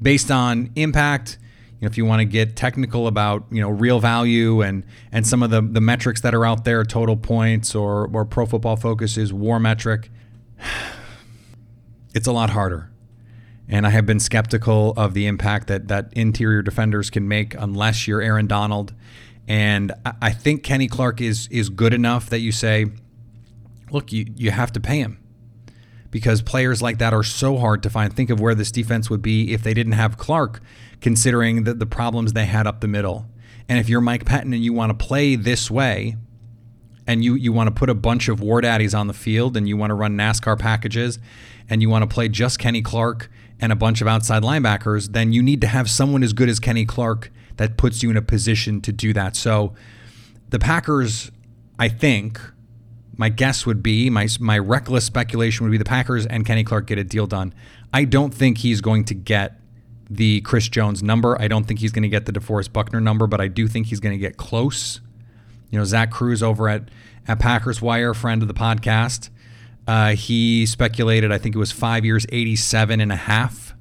Based 0.01 0.29
on 0.29 0.72
impact, 0.75 1.38
you 1.79 1.86
know, 1.86 1.91
if 1.91 1.98
you 1.98 2.05
want 2.05 2.20
to 2.20 2.25
get 2.25 2.55
technical 2.55 3.08
about 3.08 3.46
you 3.51 3.62
know 3.62 3.70
real 3.70 4.00
value 4.00 4.62
and 4.62 4.86
and 5.12 5.25
some 5.25 5.43
of 5.43 5.50
the 5.50 5.62
the 5.62 5.82
metrics 5.82 6.22
that 6.22 6.34
are 6.34 6.46
out 6.46 6.65
there, 6.65 6.84
total 6.84 7.15
points 7.15 7.75
or 7.75 8.10
or 8.13 8.25
Pro 8.25 8.46
Football 8.46 8.75
Focus's 8.75 9.32
WAR 9.32 9.60
metric, 9.60 10.10
it's 12.13 12.27
a 12.27 12.32
lot 12.32 12.50
harder. 12.50 12.89
And 13.70 13.88
I 13.88 13.91
have 13.91 14.05
been 14.05 14.20
skeptical 14.20 14.93
of 14.98 15.13
the 15.13 15.25
impact 15.25 15.67
that 15.67 15.88
that 15.88 16.12
interior 16.13 16.62
defenders 16.62 17.10
can 17.10 17.27
make 17.27 17.55
unless 17.55 18.08
you're 18.08 18.22
Aaron 18.22 18.48
Donald 18.48 18.93
and 19.48 19.92
I 20.22 20.32
think 20.32 20.64
Kenny 20.64 20.88
Clark 20.88 21.22
is 21.22 21.48
is 21.52 21.70
good 21.70 21.94
enough 21.94 22.30
that 22.30 22.40
you 22.40 22.52
say, 22.52 22.88
look, 23.92 24.12
you, 24.12 24.26
you 24.36 24.52
have 24.52 24.72
to 24.74 24.80
pay 24.80 25.00
him. 25.00 25.20
Because 26.12 26.42
players 26.42 26.82
like 26.82 27.00
that 27.00 27.12
are 27.14 27.24
so 27.24 27.58
hard 27.58 27.82
to 27.84 27.90
find. 27.90 28.14
Think 28.14 28.30
of 28.30 28.40
where 28.40 28.54
this 28.54 28.72
defense 28.72 29.10
would 29.10 29.22
be 29.22 29.52
if 29.52 29.64
they 29.64 29.74
didn't 29.74 29.94
have 29.94 30.18
Clark, 30.18 30.62
considering 31.02 31.64
the, 31.64 31.74
the 31.74 31.88
problems 31.88 32.34
they 32.34 32.46
had 32.46 32.68
up 32.68 32.82
the 32.82 32.88
middle. 32.88 33.26
And 33.68 33.80
if 33.80 33.90
you're 33.90 34.02
Mike 34.02 34.24
Pettine 34.24 34.54
and 34.54 34.64
you 34.64 34.74
want 34.74 34.98
to 34.98 35.06
play 35.06 35.36
this 35.36 35.72
way, 35.72 36.18
and 37.06 37.24
you 37.24 37.36
you 37.36 37.52
want 37.52 37.68
to 37.68 37.74
put 37.74 37.90
a 37.90 37.96
bunch 37.96 38.30
of 38.30 38.40
war 38.40 38.62
daddies 38.62 38.94
on 38.94 39.08
the 39.08 39.14
field 39.14 39.58
and 39.58 39.68
you 39.68 39.76
want 39.76 39.90
to 39.90 39.96
run 39.96 40.16
NASCAR 40.16 40.58
packages 40.58 41.20
and 41.70 41.82
you 41.82 41.90
want 41.90 42.08
to 42.10 42.14
play 42.14 42.30
just 42.30 42.60
Kenny 42.60 42.82
Clark 42.82 43.30
and 43.60 43.72
a 43.72 43.76
bunch 43.76 44.02
of 44.02 44.08
outside 44.08 44.44
linebackers, 44.44 45.12
then 45.14 45.34
you 45.34 45.42
need 45.42 45.62
to 45.62 45.68
have 45.68 45.90
someone 45.90 46.24
as 46.24 46.34
good 46.34 46.50
as 46.50 46.60
Kenny 46.60 46.86
Clark 46.86 47.32
that 47.58 47.78
puts 47.78 48.04
you 48.04 48.10
in 48.10 48.18
a 48.18 48.22
position 48.22 48.82
to 48.82 48.92
do 48.92 49.14
that. 49.14 49.36
So 49.36 49.74
the 50.50 50.60
Packers, 50.60 51.32
I 51.80 51.90
think, 51.90 52.40
my 53.16 53.30
guess 53.30 53.66
would 53.66 53.84
be 53.84 54.10
my 54.10 54.28
my 54.40 54.58
reckless 54.58 55.06
speculation 55.06 55.66
would 55.66 55.72
be 55.72 55.78
the 55.78 55.86
Packers 55.86 56.26
and 56.26 56.46
Kenny 56.46 56.64
Clark 56.64 56.88
get 56.88 56.98
a 56.98 57.04
deal 57.04 57.28
done. 57.28 57.54
I 57.94 58.06
don't 58.06 58.34
think 58.34 58.60
he's 58.60 58.82
going 58.82 59.04
to 59.06 59.14
get 59.14 59.60
the 60.10 60.42
Chris 60.42 60.68
Jones 60.68 61.04
number. 61.04 61.40
I 61.40 61.48
don't 61.48 61.66
think 61.66 61.80
he's 61.80 61.92
going 61.92 62.04
to 62.04 62.10
get 62.10 62.26
the 62.26 62.32
DeForest 62.32 62.74
Buckner 62.74 63.00
number, 63.00 63.28
but 63.28 63.40
I 63.42 63.48
do 63.48 63.68
think 63.68 63.88
he's 63.88 64.00
going 64.00 64.14
to 64.14 64.20
get 64.20 64.38
close. 64.38 65.00
You 65.72 65.80
know, 65.80 65.86
Zach 65.86 66.12
Kruse 66.12 66.44
over 66.44 66.70
at, 66.70 66.90
at 67.28 67.40
Packers 67.40 67.82
Wire, 67.82 68.14
friend 68.14 68.42
of 68.42 68.48
the 68.48 68.54
podcast, 68.54 69.30
uh, 69.88 70.12
he 70.12 70.66
speculated, 70.66 71.32
I 71.32 71.38
think 71.38 71.56
it 71.56 71.60
was 71.60 71.72
five 71.72 72.06
years, 72.06 72.26
87 72.30 73.00
and 73.02 73.12
a 73.12 73.16
half. 73.16 73.73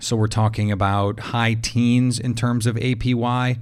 So 0.00 0.16
we're 0.16 0.26
talking 0.26 0.72
about 0.72 1.20
high 1.20 1.54
teens 1.54 2.18
in 2.18 2.34
terms 2.34 2.66
of 2.66 2.76
APY. 2.76 3.58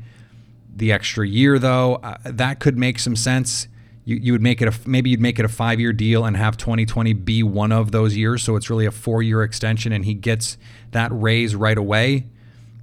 The 0.75 0.93
extra 0.93 1.27
year, 1.27 1.59
though, 1.59 1.97
uh, 1.97 2.17
that 2.25 2.61
could 2.61 2.79
make 2.79 2.99
some 2.99 3.17
sense. 3.17 3.69
You, 4.05 4.17
you 4.17 4.33
would 4.33 4.43
make 4.43 4.63
it 4.63 4.69
a 4.69 4.89
maybe 4.89 5.11
you'd 5.11 5.21
make 5.21 5.39
it 5.39 5.45
a 5.45 5.49
five 5.49 5.81
year 5.81 5.93
deal 5.93 6.25
and 6.25 6.37
have 6.37 6.57
2020 6.57 7.13
be 7.13 7.43
one 7.43 7.73
of 7.73 7.91
those 7.91 8.17
years. 8.17 8.43
So 8.43 8.57
it's 8.57 8.71
really 8.71 8.87
a 8.87 8.91
four 8.91 9.23
year 9.23 9.43
extension, 9.43 9.93
and 9.93 10.05
he 10.05 10.15
gets 10.15 10.57
that 10.93 11.11
raise 11.13 11.55
right 11.55 11.77
away. 11.77 12.27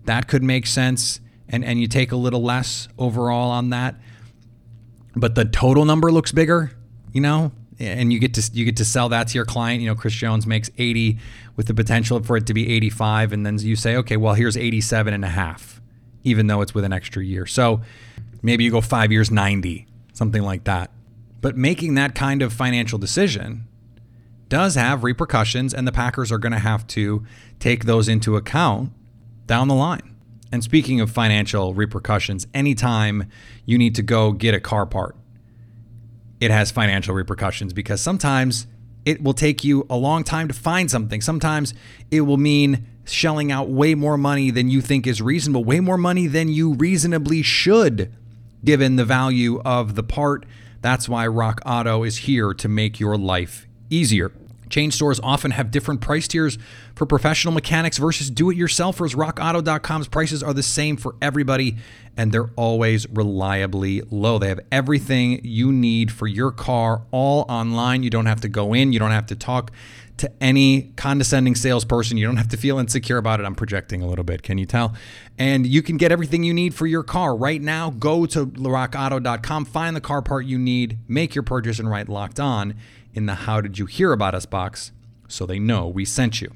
That 0.04 0.28
could 0.28 0.44
make 0.44 0.68
sense, 0.68 1.22
and 1.50 1.66
and 1.66 1.80
you 1.80 1.88
take 1.88 2.12
a 2.12 2.18
little 2.18 2.44
less 2.44 2.90
overall 2.98 3.50
on 3.50 3.70
that 3.72 3.96
but 5.16 5.36
the 5.36 5.46
total 5.46 5.86
number 5.86 6.12
looks 6.12 6.32
bigger, 6.32 6.72
you 7.14 7.22
know, 7.22 7.52
and 7.80 8.14
you 8.14 8.20
get 8.20 8.34
to 8.36 8.50
you 8.54 8.66
get 8.66 8.78
to 8.78 8.86
sell 8.86 9.10
that 9.10 9.28
to 9.30 9.36
your 9.36 9.46
client. 9.46 9.82
You 9.82 9.88
know, 9.88 9.96
Chris 9.96 10.14
Jones 10.14 10.48
makes 10.48 10.70
80 10.78 11.18
with 11.56 11.68
the 11.68 11.74
potential 11.74 12.22
for 12.24 12.38
it 12.38 12.48
to 12.48 12.54
be 12.54 12.72
85 12.74 13.34
and 13.34 13.46
then 13.46 13.58
you 13.60 13.76
say, 13.76 13.96
"Okay, 13.98 14.18
well, 14.18 14.34
here's 14.34 14.58
87 14.58 15.14
and 15.14 15.26
a 15.26 15.30
half." 15.30 15.82
Even 16.24 16.48
though 16.48 16.62
it's 16.62 16.74
with 16.74 16.84
an 16.84 16.94
extra 16.94 17.24
year. 17.24 17.46
So, 17.46 17.82
maybe 18.42 18.64
you 18.64 18.72
go 18.72 18.82
5 18.82 19.12
years 19.12 19.30
90, 19.30 19.86
something 20.14 20.42
like 20.42 20.64
that. 20.64 20.90
But 21.42 21.56
making 21.56 21.94
that 21.96 22.16
kind 22.16 22.42
of 22.42 22.52
financial 22.52 22.98
decision 22.98 23.68
does 24.50 24.76
have 24.76 25.04
repercussions 25.04 25.74
and 25.74 25.88
the 25.88 25.92
Packers 25.92 26.32
are 26.32 26.38
going 26.38 26.52
to 26.52 26.60
have 26.60 26.88
to 26.88 27.24
take 27.60 27.86
those 27.86 28.08
into 28.08 28.36
account 28.36 28.92
down 29.46 29.68
the 29.68 29.76
line. 29.76 30.16
And 30.52 30.64
speaking 30.64 31.02
of 31.02 31.12
financial 31.12 31.74
repercussions, 31.74 32.48
anytime 32.54 33.30
you 33.66 33.78
need 33.78 33.96
to 33.96 34.02
go 34.02 34.32
get 34.32 34.54
a 34.54 34.60
car 34.60 34.86
part, 34.86 35.16
it 36.40 36.52
has 36.52 36.72
financial 36.72 37.16
repercussions 37.16 37.74
because 37.74 38.02
sometimes 38.02 38.68
it 39.06 39.22
will 39.22 39.34
take 39.34 39.64
you 39.64 39.86
a 39.90 39.96
long 39.96 40.24
time 40.24 40.48
to 40.48 40.54
find 40.54 40.90
something. 40.90 41.22
Sometimes 41.22 41.74
it 42.12 42.22
will 42.22 42.38
mean 42.38 42.88
shelling 43.06 43.52
out 43.52 43.70
way 43.70 43.96
more 43.96 44.18
money 44.18 44.50
than 44.52 44.70
you 44.70 44.82
think 44.82 45.06
is 45.06 45.22
reasonable, 45.22 45.64
way 45.64 45.80
more 45.80 45.98
money 45.98 46.28
than 46.28 46.50
you 46.50 46.74
reasonably 46.74 47.42
should, 47.42 48.14
given 48.64 48.96
the 48.96 49.06
value 49.06 49.62
of 49.64 49.96
the 49.96 50.04
part. 50.04 50.46
That's 50.82 51.08
why 51.08 51.28
Rock 51.28 51.62
Auto 51.66 52.04
is 52.04 52.18
here 52.18 52.54
to 52.56 52.68
make 52.68 53.00
your 53.00 53.18
life 53.18 53.68
easier. 53.90 54.32
Chain 54.70 54.92
stores 54.92 55.20
often 55.22 55.52
have 55.52 55.72
different 55.72 56.02
price 56.02 56.28
tiers 56.28 56.58
for 56.96 57.06
professional 57.06 57.54
mechanics 57.54 57.98
versus 57.98 58.30
do 58.30 58.50
it 58.50 58.58
yourselfers. 58.58 59.16
RockAuto.com's 59.16 60.08
prices 60.08 60.42
are 60.42 60.54
the 60.54 60.64
same 60.64 60.98
for 60.98 61.16
everybody 61.22 61.78
and 62.18 62.32
they're 62.32 62.50
always 62.56 63.08
reliably 63.10 64.02
low. 64.10 64.40
They 64.40 64.48
have 64.48 64.62
everything 64.72 65.42
you 65.44 65.72
need 65.72 66.12
for 66.12 66.28
your 66.28 66.52
car 66.52 67.04
all 67.12 67.46
online. 67.50 68.04
You 68.04 68.10
don't 68.10 68.26
have 68.26 68.42
to 68.42 68.48
go 68.48 68.74
in, 68.74 68.94
you 68.94 69.00
don't 69.00 69.12
have 69.12 69.26
to 69.28 69.36
talk 69.36 69.72
to 70.18 70.32
any 70.42 70.94
condescending 70.96 71.56
salesperson. 71.56 72.18
You 72.18 72.26
don't 72.26 72.38
have 72.38 72.48
to 72.50 72.58
feel 72.58 72.80
insecure 72.80 73.18
about 73.18 73.40
it. 73.40 73.46
I'm 73.46 73.56
projecting 73.56 74.02
a 74.02 74.08
little 74.08 74.24
bit, 74.24 74.44
can 74.44 74.58
you 74.58 74.66
tell? 74.66 74.96
And 75.38 75.68
you 75.68 75.82
can 75.82 75.98
get 75.98 76.12
everything 76.12 76.44
you 76.44 76.54
need 76.54 76.74
for 76.74 76.88
your 76.88 77.04
car 77.04 77.36
right 77.36 77.62
now. 77.62 77.90
Go 77.90 78.26
to 78.28 78.46
rockauto.com, 78.46 79.66
find 79.66 79.96
the 79.96 80.02
car 80.02 80.22
part 80.22 80.46
you 80.46 80.58
need, 80.58 81.00
make 81.08 81.36
your 81.36 81.44
purchase, 81.44 81.80
and 81.80 81.90
write 81.90 82.08
locked 82.08 82.40
on 82.40 82.76
in 83.16 83.26
the 83.26 83.36
How 83.36 83.62
Did 83.62 83.80
You 83.80 83.86
Hear 83.86 84.12
About 84.12 84.36
Us 84.36 84.46
box 84.46 84.92
so 85.28 85.46
they 85.46 85.58
know 85.58 85.88
we 85.88 86.06
sent 86.06 86.42
you. 86.42 86.52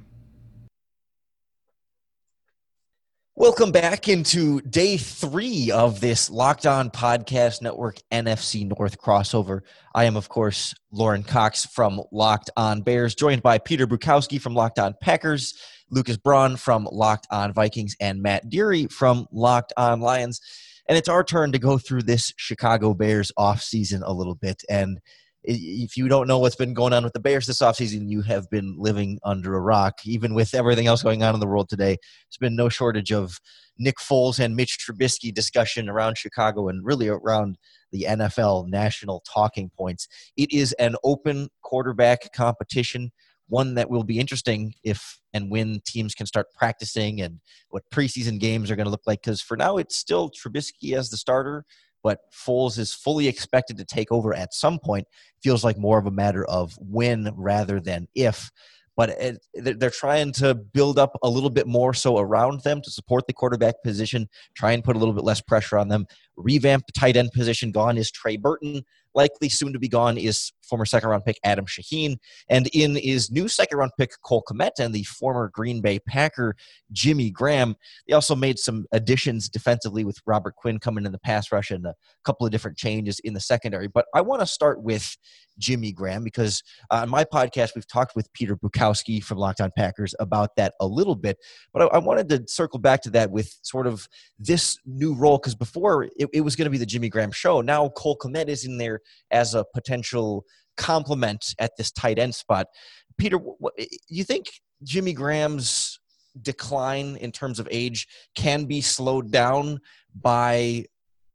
Welcome 3.35 3.71
back 3.71 4.09
into 4.09 4.59
day 4.61 4.97
three 4.97 5.71
of 5.71 6.01
this 6.01 6.29
Locked 6.29 6.65
On 6.65 6.89
Podcast 6.89 7.61
Network 7.61 7.95
NFC 8.11 8.67
North 8.77 8.99
crossover. 8.99 9.61
I 9.95 10.03
am, 10.03 10.17
of 10.17 10.27
course, 10.27 10.75
Lauren 10.91 11.23
Cox 11.23 11.65
from 11.65 12.01
Locked 12.11 12.49
On 12.57 12.81
Bears, 12.81 13.15
joined 13.15 13.41
by 13.41 13.57
Peter 13.57 13.87
Bukowski 13.87 14.41
from 14.41 14.55
Locked 14.55 14.77
On 14.77 14.93
Packers, 15.01 15.57
Lucas 15.89 16.17
Braun 16.17 16.57
from 16.57 16.85
Locked 16.91 17.27
On 17.31 17.53
Vikings, 17.53 17.95
and 18.01 18.21
Matt 18.21 18.49
Dery 18.49 18.91
from 18.91 19.25
Locked 19.31 19.71
On 19.77 20.01
Lions. 20.01 20.41
And 20.89 20.97
it's 20.97 21.07
our 21.07 21.23
turn 21.23 21.53
to 21.53 21.59
go 21.59 21.77
through 21.77 22.01
this 22.01 22.33
Chicago 22.35 22.93
Bears 22.93 23.31
offseason 23.39 24.01
a 24.03 24.11
little 24.11 24.35
bit. 24.35 24.63
And 24.69 24.99
if 25.43 25.95
you 25.95 26.07
don't 26.07 26.27
know 26.27 26.39
what's 26.39 26.55
been 26.55 26.73
going 26.73 26.93
on 26.93 27.03
with 27.03 27.13
the 27.13 27.19
Bears 27.19 27.47
this 27.47 27.61
offseason, 27.61 28.09
you 28.09 28.21
have 28.23 28.49
been 28.49 28.75
living 28.77 29.19
under 29.23 29.55
a 29.55 29.61
rock. 29.61 29.99
Even 30.05 30.33
with 30.33 30.53
everything 30.53 30.87
else 30.87 31.01
going 31.01 31.23
on 31.23 31.33
in 31.33 31.39
the 31.39 31.47
world 31.47 31.69
today, 31.69 31.95
there's 31.95 32.37
been 32.39 32.55
no 32.55 32.67
shortage 32.67 33.11
of 33.11 33.39
Nick 33.77 33.97
Foles 33.97 34.39
and 34.39 34.55
Mitch 34.55 34.77
Trubisky 34.79 35.33
discussion 35.33 35.89
around 35.89 36.17
Chicago 36.17 36.67
and 36.67 36.85
really 36.85 37.07
around 37.07 37.57
the 37.91 38.05
NFL 38.07 38.67
national 38.67 39.23
talking 39.31 39.69
points. 39.69 40.07
It 40.35 40.51
is 40.51 40.73
an 40.73 40.95
open 41.03 41.47
quarterback 41.63 42.33
competition, 42.33 43.11
one 43.47 43.75
that 43.75 43.89
will 43.89 44.03
be 44.03 44.19
interesting 44.19 44.73
if 44.83 45.19
and 45.33 45.49
when 45.49 45.79
teams 45.85 46.13
can 46.13 46.25
start 46.25 46.47
practicing 46.57 47.21
and 47.21 47.39
what 47.69 47.83
preseason 47.93 48.39
games 48.39 48.69
are 48.69 48.75
going 48.75 48.85
to 48.85 48.91
look 48.91 49.07
like. 49.07 49.21
Because 49.21 49.41
for 49.41 49.55
now, 49.55 49.77
it's 49.77 49.95
still 49.95 50.29
Trubisky 50.29 50.97
as 50.97 51.09
the 51.09 51.17
starter 51.17 51.65
but 52.03 52.19
Foles 52.31 52.77
is 52.77 52.93
fully 52.93 53.27
expected 53.27 53.77
to 53.77 53.85
take 53.85 54.11
over 54.11 54.33
at 54.33 54.53
some 54.53 54.79
point. 54.79 55.07
Feels 55.41 55.63
like 55.63 55.77
more 55.77 55.99
of 55.99 56.05
a 56.05 56.11
matter 56.11 56.45
of 56.45 56.77
when 56.79 57.31
rather 57.35 57.79
than 57.79 58.07
if. 58.15 58.51
But 58.95 59.11
it, 59.11 59.39
they're 59.53 59.89
trying 59.89 60.33
to 60.33 60.53
build 60.53 60.99
up 60.99 61.17
a 61.23 61.29
little 61.29 61.49
bit 61.49 61.67
more 61.67 61.93
so 61.93 62.17
around 62.17 62.63
them 62.63 62.81
to 62.81 62.91
support 62.91 63.27
the 63.27 63.33
quarterback 63.33 63.75
position, 63.81 64.27
try 64.55 64.73
and 64.73 64.83
put 64.83 64.97
a 64.97 64.99
little 64.99 65.13
bit 65.13 65.23
less 65.23 65.39
pressure 65.39 65.77
on 65.77 65.87
them, 65.87 66.05
revamp 66.35 66.85
the 66.85 66.91
tight 66.91 67.15
end 67.15 67.31
position. 67.31 67.71
Gone 67.71 67.97
is 67.97 68.11
Trey 68.11 68.35
Burton 68.35 68.83
likely 69.19 69.49
soon 69.49 69.73
to 69.73 69.79
be 69.79 69.89
gone 69.89 70.17
is 70.17 70.53
former 70.69 70.85
second 70.85 71.09
round 71.09 71.25
pick 71.25 71.37
Adam 71.43 71.65
Shaheen. 71.65 72.15
And 72.47 72.67
in 72.73 72.95
is 72.95 73.29
new 73.29 73.49
second 73.49 73.77
round 73.77 73.91
pick 73.97 74.11
Cole 74.23 74.43
Kmet 74.49 74.79
and 74.79 74.93
the 74.93 75.03
former 75.03 75.49
Green 75.53 75.81
Bay 75.81 75.99
Packer 75.99 76.55
Jimmy 76.93 77.29
Graham. 77.29 77.75
They 78.07 78.13
also 78.13 78.35
made 78.35 78.59
some 78.59 78.85
additions 78.93 79.49
defensively 79.49 80.05
with 80.05 80.17
Robert 80.25 80.55
Quinn 80.55 80.79
coming 80.79 81.05
in 81.05 81.11
the 81.11 81.19
pass 81.19 81.51
rush 81.51 81.69
and 81.71 81.85
a 81.85 81.95
couple 82.23 82.45
of 82.45 82.51
different 82.51 82.77
changes 82.77 83.19
in 83.19 83.33
the 83.33 83.41
secondary. 83.41 83.87
But 83.87 84.05
I 84.15 84.21
want 84.21 84.41
to 84.41 84.45
start 84.45 84.81
with 84.81 85.17
Jimmy 85.57 85.91
Graham 85.91 86.23
because 86.23 86.63
uh, 86.89 87.01
on 87.01 87.09
my 87.09 87.25
podcast, 87.25 87.71
we've 87.75 87.87
talked 87.87 88.15
with 88.15 88.31
Peter 88.33 88.55
Bukowski 88.55 89.21
from 89.21 89.37
Locked 89.37 89.59
On 89.59 89.71
Packers 89.75 90.15
about 90.19 90.55
that 90.55 90.73
a 90.79 90.87
little 90.87 91.15
bit. 91.15 91.37
But 91.73 91.83
I, 91.83 91.97
I 91.97 91.97
wanted 91.97 92.29
to 92.29 92.43
circle 92.47 92.79
back 92.79 93.01
to 93.01 93.09
that 93.11 93.31
with 93.31 93.53
sort 93.63 93.85
of 93.85 94.07
this 94.37 94.77
new 94.85 95.13
role 95.13 95.37
because 95.37 95.55
before 95.55 96.05
it, 96.05 96.29
it 96.33 96.41
was 96.41 96.55
going 96.55 96.65
to 96.65 96.71
be 96.71 96.77
the 96.77 96.85
Jimmy 96.85 97.09
Graham 97.09 97.31
show. 97.31 97.59
Now 97.61 97.89
Cole 97.89 98.17
Kmet 98.17 98.47
is 98.47 98.63
in 98.65 98.77
there 98.77 99.01
as 99.31 99.55
a 99.55 99.65
potential 99.73 100.45
complement 100.77 101.53
at 101.59 101.71
this 101.77 101.91
tight 101.91 102.17
end 102.17 102.33
spot. 102.33 102.67
Peter, 103.17 103.37
what, 103.37 103.73
eh, 103.77 103.85
you 104.07 104.23
think 104.23 104.47
Jimmy 104.83 105.13
Graham's 105.13 105.99
decline 106.41 107.17
in 107.17 107.31
terms 107.31 107.59
of 107.59 107.67
age 107.69 108.07
can 108.35 108.65
be 108.65 108.81
slowed 108.81 109.31
down 109.31 109.79
by 110.15 110.85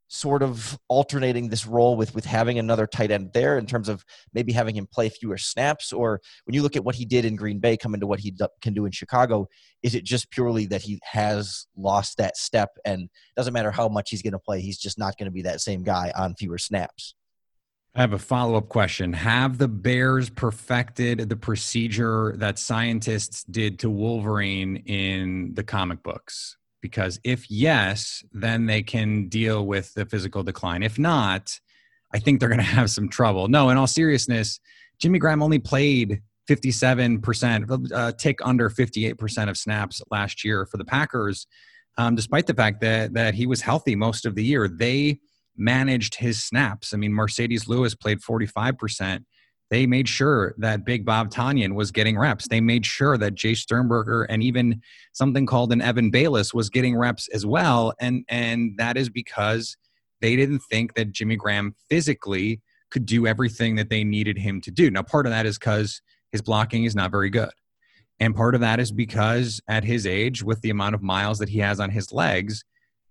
sort 0.07 0.43
of 0.43 0.77
alternating 0.87 1.49
this 1.49 1.65
role 1.65 1.95
with 1.95 2.13
with 2.13 2.25
having 2.25 2.59
another 2.59 2.85
tight 2.85 3.09
end 3.09 3.31
there 3.33 3.57
in 3.57 3.65
terms 3.65 3.89
of 3.89 4.05
maybe 4.33 4.53
having 4.53 4.75
him 4.75 4.87
play 4.91 5.09
fewer 5.09 5.37
snaps? 5.37 5.91
Or 5.91 6.21
when 6.45 6.53
you 6.53 6.61
look 6.61 6.75
at 6.75 6.83
what 6.83 6.95
he 6.95 7.05
did 7.05 7.25
in 7.25 7.35
Green 7.35 7.59
Bay 7.59 7.75
coming 7.75 7.99
to 7.99 8.07
what 8.07 8.19
he 8.19 8.33
can 8.61 8.73
do 8.73 8.85
in 8.85 8.91
Chicago 8.91 9.47
is 9.83 9.93
it 9.93 10.03
just 10.03 10.31
purely 10.31 10.65
that 10.67 10.81
he 10.81 10.99
has 11.03 11.67
lost 11.75 12.17
that 12.17 12.37
step? 12.37 12.69
And 12.85 13.09
doesn't 13.35 13.53
matter 13.53 13.71
how 13.71 13.87
much 13.87 14.09
he's 14.09 14.21
going 14.21 14.33
to 14.33 14.39
play 14.39 14.61
he's 14.61 14.79
just 14.79 14.97
not 14.97 15.17
going 15.17 15.27
to 15.27 15.31
be 15.31 15.43
that 15.43 15.61
same 15.61 15.83
guy 15.83 16.11
on 16.15 16.35
fewer 16.35 16.57
snaps 16.57 17.15
I 17.97 18.01
have 18.01 18.11
a 18.11 18.19
follow 18.19 18.57
up 18.57 18.67
question. 18.67 19.13
Have 19.13 19.57
the 19.57 19.69
Bears 19.69 20.29
perfected 20.29 21.29
the 21.29 21.37
procedure 21.37 22.35
that 22.37 22.59
scientists 22.59 23.45
did 23.45 23.79
to 23.79 23.89
Wolverine 23.89 24.77
in 24.85 25.53
the 25.53 25.63
comic 25.63 26.03
books? 26.03 26.57
Because 26.81 27.21
if 27.23 27.49
yes, 27.49 28.21
then 28.33 28.65
they 28.65 28.83
can 28.83 29.29
deal 29.29 29.65
with 29.65 29.93
the 29.93 30.05
physical 30.05 30.43
decline. 30.43 30.83
If 30.83 30.99
not, 30.99 31.57
I 32.13 32.19
think 32.19 32.39
they're 32.39 32.49
going 32.49 32.59
to 32.59 32.65
have 32.65 32.91
some 32.91 33.07
trouble. 33.07 33.47
No, 33.47 33.69
in 33.69 33.77
all 33.77 33.87
seriousness, 33.87 34.59
Jimmy 34.99 35.17
Graham 35.17 35.41
only 35.41 35.59
played 35.59 36.21
57%, 36.49 37.91
uh, 37.93 38.11
tick 38.11 38.39
under 38.43 38.69
58% 38.69 39.49
of 39.49 39.57
snaps 39.57 40.01
last 40.11 40.43
year 40.43 40.65
for 40.65 40.75
the 40.75 40.85
Packers, 40.85 41.47
um, 41.97 42.13
despite 42.13 42.45
the 42.45 42.53
fact 42.53 42.81
that, 42.81 43.13
that 43.13 43.35
he 43.35 43.47
was 43.47 43.61
healthy 43.61 43.95
most 43.95 44.25
of 44.25 44.35
the 44.35 44.43
year. 44.43 44.67
They 44.67 45.19
managed 45.57 46.15
his 46.15 46.43
snaps. 46.43 46.93
I 46.93 46.97
mean, 46.97 47.11
Marcedes 47.11 47.67
Lewis 47.67 47.95
played 47.95 48.21
45%. 48.21 49.23
They 49.71 49.87
made 49.87 50.07
sure 50.07 50.53
that 50.59 50.85
Big 50.85 51.05
Bob 51.05 51.31
Tonyan 51.31 51.73
was 51.73 51.91
getting 51.91 52.17
reps. 52.17 52.47
They 52.47 52.61
made 52.61 52.85
sure 52.85 53.17
that 53.17 53.35
Jace 53.35 53.57
Sternberger 53.57 54.23
and 54.23 54.43
even 54.43 54.81
something 55.13 55.45
called 55.45 55.71
an 55.71 55.81
Evan 55.81 56.11
Baylis 56.11 56.53
was 56.53 56.69
getting 56.69 56.95
reps 56.95 57.27
as 57.33 57.45
well. 57.45 57.93
And 57.99 58.25
and 58.29 58.75
that 58.77 58.95
is 58.95 59.09
because 59.09 59.75
they 60.21 60.35
didn't 60.35 60.59
think 60.59 60.93
that 60.93 61.11
Jimmy 61.11 61.35
Graham 61.35 61.73
physically 61.89 62.61
could 62.91 63.05
do 63.05 63.25
everything 63.25 63.75
that 63.75 63.89
they 63.89 64.03
needed 64.03 64.37
him 64.37 64.61
to 64.61 64.71
do. 64.71 64.91
Now, 64.91 65.01
part 65.01 65.25
of 65.25 65.31
that 65.31 65.45
is 65.45 65.57
because 65.57 66.01
his 66.31 66.41
blocking 66.41 66.85
is 66.85 66.95
not 66.95 67.11
very 67.11 67.29
good. 67.29 67.51
And 68.19 68.35
part 68.35 68.55
of 68.55 68.61
that 68.61 68.79
is 68.79 68.91
because 68.91 69.59
at 69.67 69.83
his 69.83 70.05
age, 70.07 70.43
with 70.43 70.61
the 70.61 70.69
amount 70.69 70.95
of 70.95 71.01
miles 71.01 71.39
that 71.39 71.49
he 71.49 71.59
has 71.59 71.79
on 71.79 71.89
his 71.89 72.13
legs, 72.13 72.63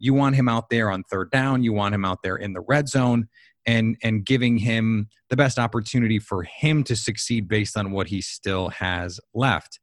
you 0.04 0.14
want 0.14 0.36
him 0.36 0.48
out 0.48 0.70
there 0.70 0.90
on 0.90 1.02
third 1.04 1.30
down, 1.30 1.62
you 1.62 1.72
want 1.72 1.94
him 1.94 2.04
out 2.04 2.22
there 2.22 2.36
in 2.36 2.52
the 2.52 2.60
red 2.60 2.88
zone 2.88 3.28
and 3.66 3.96
and 4.02 4.24
giving 4.24 4.58
him 4.58 5.08
the 5.30 5.36
best 5.36 5.58
opportunity 5.58 6.18
for 6.18 6.42
him 6.42 6.84
to 6.84 6.94
succeed 6.94 7.48
based 7.48 7.76
on 7.76 7.92
what 7.92 8.08
he 8.08 8.20
still 8.20 8.68
has 8.68 9.18
left. 9.32 9.80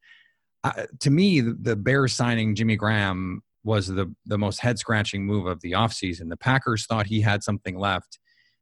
Uh, 0.64 0.84
to 1.00 1.10
me, 1.10 1.42
the, 1.42 1.58
the 1.60 1.76
Bears 1.76 2.14
signing 2.14 2.54
Jimmy 2.54 2.76
Graham 2.76 3.42
was 3.64 3.88
the 3.88 4.14
the 4.26 4.38
most 4.38 4.60
head 4.60 4.78
scratching 4.78 5.26
move 5.26 5.48
of 5.48 5.62
the 5.62 5.72
offseason. 5.72 6.30
The 6.30 6.38
Packers 6.38 6.86
thought 6.86 7.08
he 7.08 7.22
had 7.22 7.44
something 7.44 7.78
left 7.78 8.20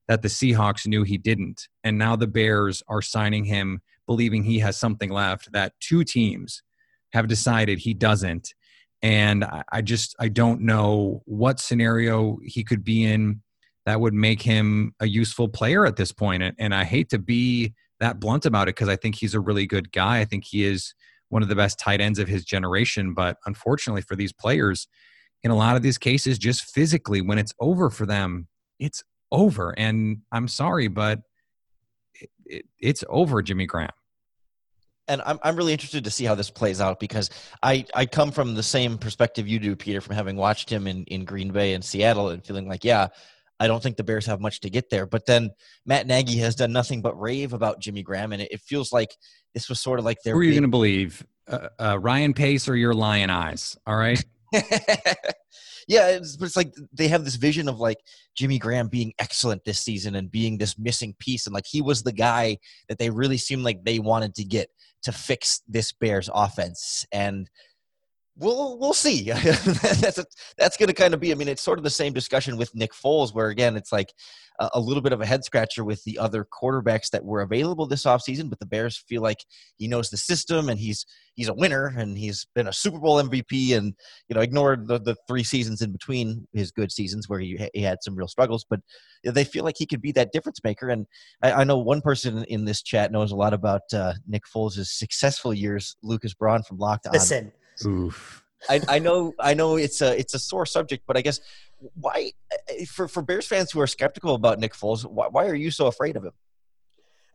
that 0.09 0.23
the 0.23 0.27
Seahawks 0.27 0.87
knew 0.87 1.03
he 1.03 1.17
didn't. 1.17 1.67
And 1.83 1.97
now 1.97 2.15
the 2.15 2.27
Bears 2.27 2.81
are 2.87 3.01
signing 3.01 3.45
him 3.45 3.79
believing 4.07 4.43
he 4.43 4.57
has 4.57 4.75
something 4.75 5.11
left 5.11 5.51
that 5.51 5.73
two 5.79 6.03
teams 6.03 6.63
have 7.13 7.27
decided 7.27 7.79
he 7.79 7.93
doesn't. 7.93 8.55
And 9.01 9.45
I 9.71 9.81
just 9.81 10.15
I 10.19 10.27
don't 10.27 10.61
know 10.61 11.21
what 11.25 11.59
scenario 11.59 12.37
he 12.43 12.63
could 12.63 12.83
be 12.83 13.05
in 13.05 13.41
that 13.85 14.01
would 14.01 14.13
make 14.13 14.41
him 14.41 14.93
a 14.99 15.07
useful 15.07 15.47
player 15.47 15.85
at 15.85 15.95
this 15.95 16.11
point. 16.11 16.43
And 16.59 16.75
I 16.75 16.83
hate 16.83 17.09
to 17.09 17.17
be 17.19 17.73
that 17.99 18.19
blunt 18.19 18.45
about 18.45 18.67
it 18.67 18.75
because 18.75 18.89
I 18.89 18.95
think 18.95 19.15
he's 19.15 19.33
a 19.33 19.39
really 19.39 19.65
good 19.65 19.91
guy. 19.91 20.19
I 20.19 20.25
think 20.25 20.45
he 20.45 20.63
is 20.63 20.93
one 21.29 21.41
of 21.41 21.49
the 21.49 21.55
best 21.55 21.79
tight 21.79 22.01
ends 22.01 22.19
of 22.19 22.27
his 22.27 22.43
generation. 22.43 23.13
But 23.13 23.37
unfortunately 23.45 24.01
for 24.01 24.15
these 24.15 24.33
players, 24.33 24.87
in 25.43 25.51
a 25.51 25.55
lot 25.55 25.75
of 25.75 25.81
these 25.81 25.97
cases, 25.97 26.37
just 26.37 26.63
physically, 26.63 27.21
when 27.21 27.39
it's 27.39 27.53
over 27.59 27.89
for 27.89 28.05
them, 28.05 28.47
it's 28.79 29.03
over. 29.31 29.73
And 29.77 30.19
I'm 30.31 30.47
sorry, 30.47 30.87
but 30.87 31.21
it, 32.15 32.29
it, 32.45 32.65
it's 32.79 33.03
over, 33.09 33.41
Jimmy 33.41 33.65
Graham. 33.65 33.89
And 35.09 35.21
I'm, 35.25 35.39
I'm 35.43 35.55
really 35.55 35.73
interested 35.73 36.03
to 36.05 36.11
see 36.11 36.23
how 36.23 36.35
this 36.35 36.49
plays 36.49 36.79
out 36.79 36.99
because 36.99 37.29
I, 37.61 37.85
I 37.93 38.05
come 38.05 38.31
from 38.31 38.53
the 38.53 38.63
same 38.63 38.97
perspective 38.97 39.47
you 39.47 39.59
do, 39.59 39.75
Peter, 39.75 39.99
from 39.99 40.15
having 40.15 40.37
watched 40.37 40.69
him 40.69 40.87
in, 40.87 41.03
in 41.05 41.25
Green 41.25 41.51
Bay 41.51 41.73
and 41.73 41.83
Seattle 41.83 42.29
and 42.29 42.45
feeling 42.45 42.69
like, 42.69 42.83
yeah, 42.83 43.07
I 43.59 43.67
don't 43.67 43.83
think 43.83 43.97
the 43.97 44.03
Bears 44.03 44.25
have 44.27 44.39
much 44.39 44.61
to 44.61 44.69
get 44.69 44.89
there. 44.89 45.05
But 45.05 45.25
then 45.25 45.51
Matt 45.85 46.07
Nagy 46.07 46.37
has 46.37 46.55
done 46.55 46.71
nothing 46.71 47.01
but 47.01 47.19
rave 47.19 47.53
about 47.53 47.79
Jimmy 47.79 48.03
Graham, 48.03 48.31
and 48.31 48.41
it, 48.41 48.51
it 48.51 48.61
feels 48.61 48.93
like 48.93 49.15
this 49.53 49.67
was 49.67 49.81
sort 49.81 49.99
of 49.99 50.05
like 50.05 50.21
their. 50.23 50.33
Who 50.33 50.39
are 50.39 50.43
you 50.43 50.53
going 50.53 50.63
to 50.63 50.69
believe, 50.69 51.25
uh, 51.47 51.67
uh, 51.77 51.99
Ryan 51.99 52.33
Pace 52.33 52.69
or 52.69 52.75
your 52.75 52.93
lion 52.93 53.29
eyes? 53.29 53.77
All 53.85 53.97
right. 53.97 54.23
yeah, 55.87 56.09
it's, 56.09 56.37
but 56.37 56.45
it's 56.45 56.57
like 56.57 56.73
they 56.93 57.07
have 57.07 57.25
this 57.25 57.35
vision 57.35 57.67
of 57.67 57.79
like 57.79 57.97
Jimmy 58.35 58.59
Graham 58.59 58.87
being 58.87 59.13
excellent 59.19 59.63
this 59.65 59.79
season 59.79 60.15
and 60.15 60.31
being 60.31 60.57
this 60.57 60.77
missing 60.77 61.15
piece, 61.19 61.45
and 61.45 61.53
like 61.53 61.67
he 61.67 61.81
was 61.81 62.03
the 62.03 62.11
guy 62.11 62.57
that 62.87 62.99
they 62.99 63.09
really 63.09 63.37
seemed 63.37 63.63
like 63.63 63.83
they 63.83 63.99
wanted 63.99 64.35
to 64.35 64.43
get 64.43 64.69
to 65.03 65.11
fix 65.11 65.61
this 65.67 65.91
Bears 65.91 66.29
offense, 66.33 67.05
and 67.11 67.49
we'll 68.39 68.77
we'll 68.79 68.93
see. 68.93 69.23
that's 69.31 70.17
a, 70.17 70.25
that's 70.57 70.77
going 70.77 70.87
to 70.87 70.93
kind 70.93 71.13
of 71.13 71.19
be. 71.19 71.31
I 71.31 71.35
mean, 71.35 71.47
it's 71.47 71.61
sort 71.61 71.77
of 71.77 71.83
the 71.83 71.89
same 71.89 72.13
discussion 72.13 72.57
with 72.57 72.73
Nick 72.73 72.93
Foles, 72.93 73.33
where 73.33 73.49
again, 73.49 73.75
it's 73.75 73.91
like 73.91 74.13
a, 74.59 74.69
a, 74.73 74.79
little 74.79 75.01
bit 75.01 75.13
of 75.13 75.21
a 75.21 75.25
head 75.25 75.43
scratcher 75.43 75.83
with 75.83 76.03
the 76.03 76.17
other 76.17 76.45
quarterbacks 76.45 77.09
that 77.11 77.23
were 77.23 77.41
available 77.41 77.85
this 77.85 78.05
offseason, 78.05 78.49
but 78.49 78.59
the 78.59 78.65
Bears 78.65 78.97
feel 79.07 79.21
like 79.21 79.43
he 79.77 79.87
knows 79.87 80.09
the 80.09 80.17
system 80.17 80.69
and 80.69 80.79
he's 80.79 81.05
he's 81.35 81.47
a 81.47 81.53
winner 81.53 81.93
and 81.97 82.17
he's 82.17 82.47
been 82.55 82.67
a 82.67 82.73
Super 82.73 82.99
Bowl 82.99 83.21
MVP 83.21 83.77
and 83.77 83.93
you 84.27 84.35
know 84.35 84.41
ignored 84.41 84.87
the, 84.87 84.99
the 84.99 85.15
three 85.27 85.43
seasons 85.43 85.81
in 85.81 85.91
between 85.91 86.47
his 86.53 86.71
good 86.71 86.91
seasons 86.91 87.29
where 87.29 87.39
he, 87.39 87.69
he 87.73 87.81
had 87.81 87.99
some 88.01 88.15
real 88.15 88.27
struggles, 88.27 88.65
but 88.69 88.79
they 89.23 89.43
feel 89.43 89.63
like 89.63 89.75
he 89.77 89.85
could 89.85 90.01
be 90.01 90.11
that 90.13 90.31
difference 90.31 90.59
maker. 90.63 90.89
And 90.89 91.05
I, 91.41 91.51
I 91.51 91.63
know 91.63 91.77
one 91.77 92.01
person 92.01 92.43
in 92.45 92.65
this 92.65 92.81
chat 92.81 93.11
knows 93.11 93.31
a 93.31 93.35
lot 93.35 93.53
about 93.53 93.81
uh, 93.93 94.13
Nick 94.27 94.43
Foles' 94.45 94.85
successful 94.87 95.53
years. 95.53 95.95
Lucas 96.03 96.33
Braun 96.33 96.63
from 96.63 96.77
Locked 96.77 97.07
On. 97.07 97.13
Listen, 97.13 97.51
Oof. 97.85 98.43
I, 98.69 98.81
I 98.87 98.99
know 98.99 99.33
I 99.39 99.53
know 99.53 99.77
it's 99.77 100.01
a 100.01 100.17
it's 100.19 100.33
a 100.33 100.39
sore 100.39 100.65
subject, 100.65 101.03
but 101.07 101.15
I 101.15 101.21
guess 101.21 101.39
why 101.95 102.33
for 102.87 103.07
for 103.07 103.21
Bears 103.21 103.47
fans 103.47 103.71
who 103.71 103.79
are 103.79 103.87
skeptical 103.87 104.35
about 104.35 104.59
Nick 104.59 104.73
Foles, 104.73 105.05
why, 105.05 105.27
why 105.27 105.45
are 105.45 105.55
you 105.55 105.71
so 105.71 105.87
afraid 105.87 106.17
of 106.17 106.25
him? 106.25 106.33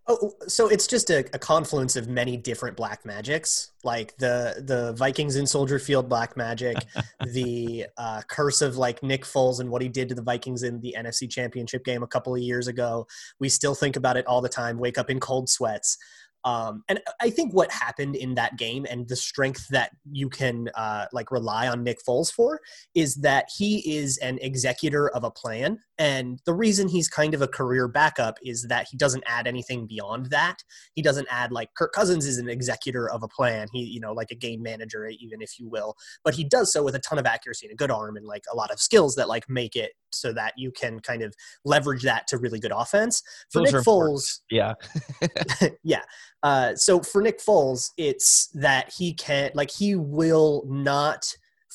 Oh, 0.06 0.32
so 0.46 0.68
it's 0.68 0.86
just 0.86 1.08
a, 1.08 1.20
a, 1.32 1.38
confluence 1.38 1.96
of 1.96 2.08
many 2.08 2.36
different 2.36 2.76
black 2.76 3.06
magics, 3.06 3.72
like 3.84 4.14
the 4.18 4.62
the 4.66 4.92
Vikings 4.92 5.36
in 5.36 5.46
Soldier 5.46 5.78
Field 5.78 6.10
black 6.10 6.36
magic, 6.36 6.76
the 7.32 7.86
uh, 7.96 8.20
curse 8.28 8.60
of 8.60 8.76
like 8.76 9.02
Nick 9.02 9.24
Foles 9.24 9.60
and 9.60 9.70
what 9.70 9.80
he 9.80 9.88
did 9.88 10.10
to 10.10 10.14
the 10.14 10.20
Vikings 10.20 10.62
in 10.62 10.78
the 10.80 10.94
NFC 10.98 11.30
Championship 11.30 11.86
game 11.86 12.02
a 12.02 12.06
couple 12.06 12.34
of 12.34 12.42
years 12.42 12.68
ago. 12.68 13.06
We 13.40 13.48
still 13.48 13.74
think 13.74 13.96
about 13.96 14.18
it 14.18 14.26
all 14.26 14.42
the 14.42 14.48
time. 14.48 14.76
Wake 14.76 14.98
up 14.98 15.08
in 15.08 15.20
cold 15.20 15.48
sweats. 15.48 15.96
Um, 16.44 16.84
and 16.88 17.00
I 17.20 17.30
think 17.30 17.54
what 17.54 17.72
happened 17.72 18.16
in 18.16 18.34
that 18.34 18.58
game 18.58 18.86
and 18.88 19.08
the 19.08 19.16
strength 19.16 19.68
that 19.68 19.92
you 20.10 20.28
can 20.28 20.68
uh, 20.74 21.06
like 21.12 21.30
rely 21.30 21.68
on 21.68 21.82
Nick 21.82 21.98
Foles 22.06 22.32
for 22.32 22.60
is 22.94 23.16
that 23.16 23.48
he 23.56 23.96
is 23.96 24.18
an 24.18 24.38
executor 24.42 25.08
of 25.10 25.24
a 25.24 25.30
plan. 25.30 25.78
And 25.98 26.40
the 26.44 26.52
reason 26.52 26.88
he's 26.88 27.08
kind 27.08 27.34
of 27.34 27.40
a 27.40 27.48
career 27.48 27.88
backup 27.88 28.38
is 28.42 28.66
that 28.68 28.86
he 28.90 28.96
doesn't 28.96 29.24
add 29.26 29.46
anything 29.46 29.86
beyond 29.86 30.26
that. 30.26 30.62
He 30.94 31.02
doesn't 31.02 31.28
add 31.30 31.50
like 31.50 31.72
Kirk 31.74 31.92
Cousins 31.92 32.26
is 32.26 32.38
an 32.38 32.48
executor 32.48 33.08
of 33.10 33.22
a 33.22 33.28
plan. 33.28 33.68
He, 33.72 33.84
you 33.84 34.00
know, 34.00 34.12
like 34.12 34.30
a 34.30 34.36
game 34.36 34.62
manager, 34.62 35.06
even 35.06 35.40
if 35.40 35.58
you 35.58 35.68
will, 35.68 35.96
but 36.24 36.34
he 36.34 36.44
does 36.44 36.72
so 36.72 36.82
with 36.82 36.94
a 36.94 37.00
ton 37.00 37.18
of 37.18 37.26
accuracy 37.26 37.66
and 37.66 37.72
a 37.72 37.76
good 37.76 37.90
arm 37.90 38.16
and 38.16 38.26
like 38.26 38.44
a 38.52 38.56
lot 38.56 38.70
of 38.70 38.80
skills 38.80 39.14
that 39.14 39.28
like 39.28 39.48
make 39.48 39.76
it 39.76 39.92
so 40.14 40.32
that 40.32 40.54
you 40.56 40.70
can 40.70 41.00
kind 41.00 41.22
of 41.22 41.34
leverage 41.64 42.02
that 42.02 42.26
to 42.28 42.38
really 42.38 42.60
good 42.60 42.72
offense. 42.74 43.22
For 43.50 43.60
Those 43.60 43.72
Nick 43.72 43.82
Foles, 43.82 44.40
yeah, 44.50 44.74
yeah. 45.82 46.02
Uh, 46.42 46.74
so 46.74 47.00
for 47.00 47.22
Nick 47.22 47.40
Foles, 47.40 47.90
it's 47.96 48.48
that 48.54 48.92
he 48.92 49.14
can't, 49.14 49.54
like 49.54 49.70
he 49.70 49.96
will 49.96 50.64
not 50.66 51.26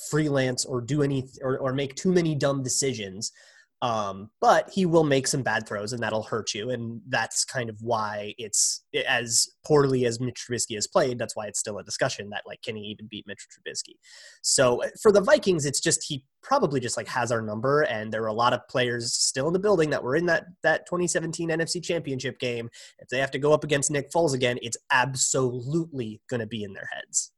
freelance 0.09 0.65
or 0.65 0.79
do 0.81 1.03
any 1.03 1.27
or, 1.41 1.57
or 1.57 1.73
make 1.73 1.95
too 1.95 2.11
many 2.11 2.35
dumb 2.35 2.63
decisions 2.63 3.31
um, 3.81 4.29
but 4.41 4.69
he 4.69 4.85
will 4.85 5.05
make 5.05 5.25
some 5.25 5.41
bad 5.41 5.65
throws, 5.65 5.93
and 5.93 6.03
that'll 6.03 6.23
hurt 6.23 6.53
you. 6.53 6.69
And 6.69 7.01
that's 7.07 7.45
kind 7.45 7.69
of 7.69 7.77
why 7.81 8.33
it's 8.37 8.83
as 9.07 9.47
poorly 9.65 10.05
as 10.05 10.19
Mitch 10.19 10.45
Trubisky 10.49 10.75
has 10.75 10.85
played. 10.85 11.17
That's 11.17 11.35
why 11.35 11.47
it's 11.47 11.59
still 11.59 11.77
a 11.77 11.83
discussion 11.83 12.29
that 12.31 12.43
like 12.45 12.61
can 12.61 12.75
he 12.75 12.83
even 12.83 13.07
beat 13.07 13.25
Mitch 13.25 13.47
Trubisky? 13.47 13.95
So 14.41 14.83
uh, 14.83 14.89
for 15.01 15.13
the 15.13 15.21
Vikings, 15.21 15.65
it's 15.65 15.79
just 15.79 16.03
he 16.05 16.25
probably 16.41 16.81
just 16.81 16.97
like 16.97 17.07
has 17.07 17.31
our 17.31 17.41
number, 17.41 17.83
and 17.83 18.11
there 18.11 18.23
are 18.23 18.27
a 18.27 18.33
lot 18.33 18.51
of 18.51 18.67
players 18.67 19.13
still 19.13 19.47
in 19.47 19.53
the 19.53 19.59
building 19.59 19.89
that 19.91 20.03
were 20.03 20.17
in 20.17 20.25
that 20.25 20.45
that 20.63 20.85
2017 20.85 21.49
NFC 21.49 21.81
Championship 21.81 22.37
game. 22.39 22.69
If 22.99 23.07
they 23.07 23.19
have 23.19 23.31
to 23.31 23.39
go 23.39 23.53
up 23.53 23.63
against 23.63 23.91
Nick 23.91 24.11
Foles 24.11 24.33
again, 24.33 24.59
it's 24.61 24.77
absolutely 24.91 26.21
going 26.29 26.41
to 26.41 26.47
be 26.47 26.63
in 26.63 26.73
their 26.73 26.89
heads. 26.93 27.31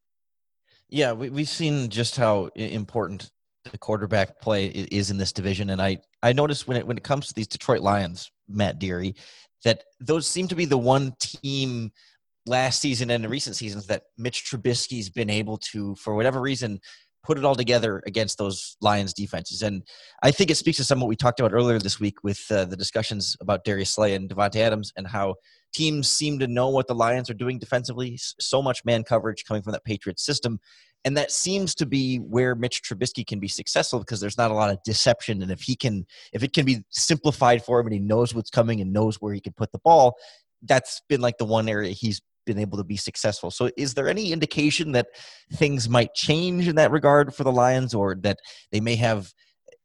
Yeah, 0.90 1.14
we, 1.14 1.30
we've 1.30 1.48
seen 1.48 1.90
just 1.90 2.18
how 2.18 2.48
important 2.56 3.32
the 3.64 3.78
quarterback 3.78 4.40
play 4.42 4.68
is 4.68 5.12
in 5.12 5.18
this 5.18 5.32
division. 5.32 5.70
And 5.70 5.82
I, 5.82 6.00
I 6.24 6.34
noticed 6.34 6.68
when 6.68 6.78
it 6.78 6.86
when 6.86 6.98
it 6.98 7.04
comes 7.04 7.28
to 7.28 7.34
these 7.34 7.48
Detroit 7.48 7.82
Lions, 7.82 8.32
Matt 8.48 8.80
Dery, 8.80 9.16
that 9.64 9.84
those 10.00 10.28
seem 10.28 10.48
to 10.48 10.56
be 10.56 10.66
the 10.66 10.78
one 10.78 11.14
team 11.20 11.92
last 12.46 12.82
season 12.82 13.12
and 13.12 13.24
in 13.24 13.30
recent 13.30 13.56
seasons 13.56 13.88
that 13.88 14.04
Mitch 14.18 14.46
Trubisky's 14.46 15.10
been 15.10 15.30
able 15.30 15.58
to, 15.58 15.96
for 15.96 16.16
whatever 16.16 16.42
reason, 16.42 16.80
put 17.24 17.38
it 17.38 17.46
all 17.46 17.56
together 17.56 18.02
against 18.08 18.38
those 18.38 18.78
Lions 18.82 19.14
defenses. 19.14 19.62
And 19.62 19.84
I 20.24 20.32
think 20.32 20.50
it 20.50 20.56
speaks 20.56 20.78
to 20.78 20.84
some 20.84 21.00
what 21.00 21.08
we 21.08 21.16
talked 21.16 21.40
about 21.40 21.54
earlier 21.54 21.78
this 21.78 22.00
week 22.00 22.24
with 22.24 22.44
uh, 22.50 22.66
the 22.66 22.76
discussions 22.76 23.38
about 23.42 23.64
Darius 23.64 23.92
Slay 23.92 24.16
and 24.16 24.30
Davante 24.30 24.56
Adams 24.56 24.92
and 24.98 25.08
how 25.08 25.36
teams 25.74 26.10
seem 26.10 26.40
to 26.40 26.48
know 26.48 26.70
what 26.70 26.88
the 26.88 26.96
Lions 26.96 27.30
are 27.30 27.36
doing 27.36 27.60
defensively. 27.60 28.18
So 28.18 28.62
much 28.62 28.84
man 28.86 29.04
coverage 29.04 29.46
coming 29.46 29.64
from 29.64 29.74
that 29.74 29.84
Patriots 29.84 30.26
system 30.26 30.60
and 31.04 31.18
that 31.18 31.32
seems 31.32 31.74
to 31.76 31.86
be 31.86 32.18
where 32.18 32.54
Mitch 32.56 32.84
Trubisky 32.84 33.26
can 33.26 33.40
be 33.40 33.48
successful 33.48 34.00
because 34.00 34.20
there's 34.20 34.38
not 34.38 34.52
a 34.52 34.54
lot 34.54 34.70
of 34.70 34.82
deception. 34.84 35.42
And 35.42 35.52
if 35.52 35.62
he 35.62 35.76
can, 35.76 36.06
if 36.32 36.44
it 36.44 36.54
can 36.54 36.66
be 36.66 36.84
simplified 36.90 37.64
for 37.64 37.80
him 37.80 37.88
and 37.88 37.94
he 37.94 38.00
knows 38.00 38.36
what's 38.36 38.52
coming 38.52 38.82
and 38.82 38.94
knows 38.94 39.16
where 39.16 39.34
he 39.34 39.42
can 39.42 39.54
put 39.54 39.72
the 39.72 39.80
ball, 39.80 40.16
that's 40.64 41.02
been 41.10 41.22
like 41.22 41.38
the 41.40 41.46
one 41.46 41.68
area 41.68 41.92
he's 41.92 42.22
been 42.46 42.60
able 42.60 42.78
to 42.78 42.84
be 42.84 42.98
successful. 42.98 43.50
So, 43.50 43.72
is 43.78 43.94
there 43.96 44.10
any 44.10 44.32
indication 44.32 44.92
that 44.92 45.08
things 45.54 45.90
might 45.90 46.14
change 46.14 46.68
in 46.68 46.76
that 46.76 46.92
regard 46.92 47.34
for 47.34 47.44
the 47.44 47.52
Lions, 47.52 47.94
or 47.96 48.16
that 48.22 48.38
they 48.72 48.80
may 48.80 48.96
have 48.96 49.32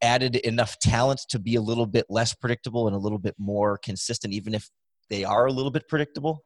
added 0.03 0.37
enough 0.37 0.79
talent 0.79 1.21
to 1.31 1.39
be 1.39 1.55
a 1.55 1.61
little 1.61 1.87
bit 1.87 2.07
less 2.11 2.35
predictable 2.35 2.87
and 2.87 2.95
a 2.95 2.99
little 2.99 3.19
bit 3.19 3.35
more 3.39 3.79
consistent, 3.79 4.35
even 4.35 4.55
if 4.55 4.69
they 5.09 5.25
are 5.25 5.47
a 5.47 5.53
little 5.53 5.71
bit 5.71 5.89
predictable? 5.89 6.45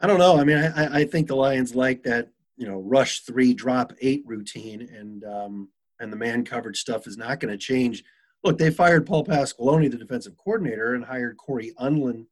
I 0.00 0.06
don't 0.06 0.18
know. 0.18 0.38
I 0.38 0.44
mean, 0.44 0.58
I, 0.58 1.00
I 1.00 1.04
think 1.04 1.28
the 1.28 1.36
Lions 1.36 1.74
like 1.74 2.02
that 2.04 2.28
you 2.56 2.66
know 2.66 2.80
rush 2.80 3.20
three 3.20 3.54
drop 3.54 3.92
eight 4.00 4.22
routine 4.26 4.88
and 4.94 5.24
um, 5.24 5.68
and 6.00 6.12
the 6.12 6.16
man 6.16 6.44
coverage 6.44 6.78
stuff 6.78 7.06
is 7.06 7.16
not 7.16 7.40
going 7.40 7.52
to 7.52 7.58
change 7.58 8.04
look, 8.44 8.58
they 8.58 8.70
fired 8.70 9.06
Paul 9.06 9.24
Pasqualoni, 9.24 9.90
the 9.90 9.96
defensive 9.96 10.36
coordinator, 10.36 10.94
and 10.94 11.04
hired 11.04 11.38
Cory 11.38 11.72
Undlin, 11.80 12.26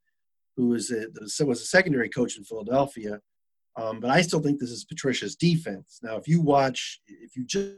who 0.56 0.68
was 0.68 0.92
a, 0.92 1.06
was 1.44 1.62
a 1.62 1.64
secondary 1.64 2.10
coach 2.10 2.36
in 2.36 2.44
Philadelphia. 2.44 3.20
Um, 3.76 4.00
but 4.00 4.10
I 4.10 4.20
still 4.20 4.40
think 4.40 4.60
this 4.60 4.70
is 4.70 4.84
Patricia's 4.84 5.34
defense. 5.34 5.98
Now, 6.02 6.16
if 6.16 6.28
you 6.28 6.42
watch, 6.42 7.00
if 7.06 7.34
you 7.36 7.44
just 7.44 7.70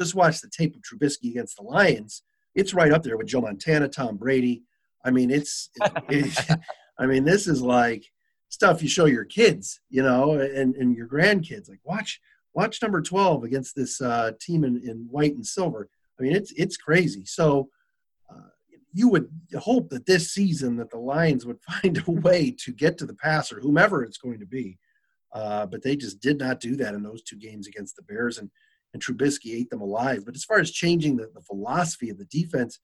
just 0.00 0.16
watch 0.16 0.40
the 0.40 0.50
tape 0.50 0.74
of 0.74 0.82
Trubisky 0.82 1.30
against 1.30 1.56
the 1.56 1.62
Lions, 1.62 2.24
it's 2.56 2.74
right 2.74 2.90
up 2.90 3.04
there 3.04 3.16
with 3.16 3.28
Joe 3.28 3.42
Montana, 3.42 3.86
Tom 3.86 4.16
Brady. 4.16 4.64
I 5.04 5.10
mean, 5.10 5.30
it's, 5.30 5.70
it, 6.08 6.58
I 6.98 7.06
mean, 7.06 7.24
this 7.24 7.46
is 7.46 7.62
like 7.62 8.04
stuff 8.48 8.82
you 8.82 8.88
show 8.88 9.06
your 9.06 9.24
kids, 9.24 9.80
you 9.90 10.02
know, 10.02 10.32
and, 10.32 10.74
and 10.76 10.96
your 10.96 11.08
grandkids. 11.08 11.68
Like, 11.68 11.80
watch, 11.84 12.20
watch 12.54 12.80
number 12.82 13.02
12 13.02 13.44
against 13.44 13.74
this 13.74 14.00
uh, 14.00 14.32
team 14.40 14.64
in, 14.64 14.80
in 14.84 15.06
white 15.10 15.34
and 15.34 15.46
silver. 15.46 15.88
I 16.18 16.22
mean, 16.22 16.34
it's, 16.34 16.52
it's 16.52 16.76
crazy. 16.76 17.24
So, 17.24 17.68
uh, 18.30 18.48
you 18.92 19.08
would 19.08 19.28
hope 19.58 19.90
that 19.90 20.06
this 20.06 20.32
season 20.32 20.76
that 20.76 20.90
the 20.90 20.98
Lions 20.98 21.44
would 21.44 21.58
find 21.82 22.02
a 22.06 22.10
way 22.10 22.54
to 22.64 22.72
get 22.72 22.96
to 22.98 23.06
the 23.06 23.14
passer, 23.14 23.60
whomever 23.60 24.02
it's 24.02 24.18
going 24.18 24.38
to 24.38 24.46
be. 24.46 24.78
Uh, 25.32 25.66
but 25.66 25.82
they 25.82 25.96
just 25.96 26.20
did 26.20 26.38
not 26.38 26.60
do 26.60 26.76
that 26.76 26.94
in 26.94 27.02
those 27.02 27.20
two 27.20 27.36
games 27.36 27.66
against 27.66 27.96
the 27.96 28.02
Bears, 28.02 28.38
and 28.38 28.50
and 28.94 29.02
Trubisky 29.02 29.54
ate 29.54 29.68
them 29.68 29.82
alive. 29.82 30.24
But 30.24 30.36
as 30.36 30.44
far 30.44 30.60
as 30.60 30.70
changing 30.70 31.16
the, 31.16 31.28
the 31.34 31.42
philosophy 31.42 32.08
of 32.08 32.16
the 32.16 32.24
defense, 32.26 32.78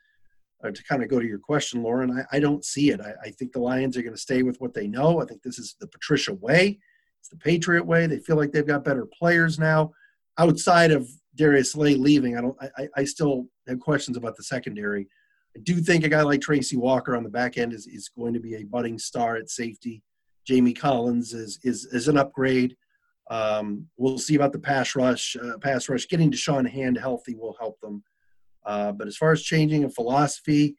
uh, 0.64 0.70
to 0.70 0.85
kind 0.85 1.03
of 1.03 1.09
go 1.09 1.18
to 1.18 1.27
your 1.27 1.38
question, 1.38 1.83
Lauren, 1.83 2.11
I, 2.11 2.37
I 2.37 2.40
don't 2.40 2.64
see 2.64 2.90
it. 2.90 3.01
I, 3.01 3.12
I, 3.25 3.31
think 3.31 3.53
the 3.53 3.61
Lions 3.61 3.96
are 3.96 4.03
going 4.03 4.14
to 4.14 4.20
stay 4.20 4.42
with 4.42 4.61
what 4.61 4.75
they 4.75 4.87
know. 4.87 5.20
I 5.20 5.25
think 5.25 5.42
this 5.42 5.59
is 5.59 5.77
the 5.81 5.87
Patricia 5.87 6.35
way. 6.35 6.79
It's 7.20 7.29
the 7.29 7.37
Patriot 7.37 7.87
way. 7.87 8.07
They 8.07 8.18
feel 8.18 8.37
like 8.37 8.53
they've 8.53 8.66
got 8.66 8.85
better 8.85 9.07
players 9.07 9.59
now. 9.59 9.92
Outside 10.38 10.90
of 10.90 11.09
Darius 11.35 11.73
Slay 11.73 11.94
leaving, 11.94 12.37
I 12.37 12.40
don't. 12.40 12.57
I, 12.79 12.88
I 12.96 13.05
still 13.05 13.46
have 13.68 13.81
questions 13.81 14.16
about 14.16 14.37
the 14.37 14.42
secondary. 14.42 15.07
I 15.57 15.61
do 15.61 15.81
think 15.81 16.05
a 16.05 16.09
guy 16.09 16.23
like 16.23 16.40
Tracy 16.40 16.77
Walker 16.77 17.16
on 17.16 17.25
the 17.25 17.31
back 17.31 17.59
end 17.59 17.73
is, 17.73 17.87
is 17.87 18.09
going 18.09 18.35
to 18.35 18.40
be 18.40 18.57
a 18.57 18.64
budding 18.64 18.99
star 18.99 19.37
at 19.37 19.51
safety. 19.51 20.03
Jamie 20.46 20.73
Collins 20.73 21.35
is 21.35 21.59
is, 21.62 21.87
is 21.87 22.09
an 22.09 22.16
upgrade. 22.16 22.77
Um, 23.31 23.87
we'll 23.96 24.18
see 24.18 24.35
about 24.35 24.53
the 24.53 24.59
pass 24.59 24.96
rush. 24.96 25.37
Uh, 25.37 25.59
pass 25.59 25.88
rush 25.88 26.09
getting 26.09 26.31
Da'Shawn 26.31 26.68
Hand 26.68 26.99
healthy 26.99 27.35
will 27.35 27.57
help 27.61 27.81
them. 27.81 28.03
Uh, 28.64 28.92
but 28.92 29.09
as 29.09 29.16
far 29.16 29.33
as 29.33 29.42
changing 29.42 29.85
a 29.85 29.90
philosophy, 29.90 30.77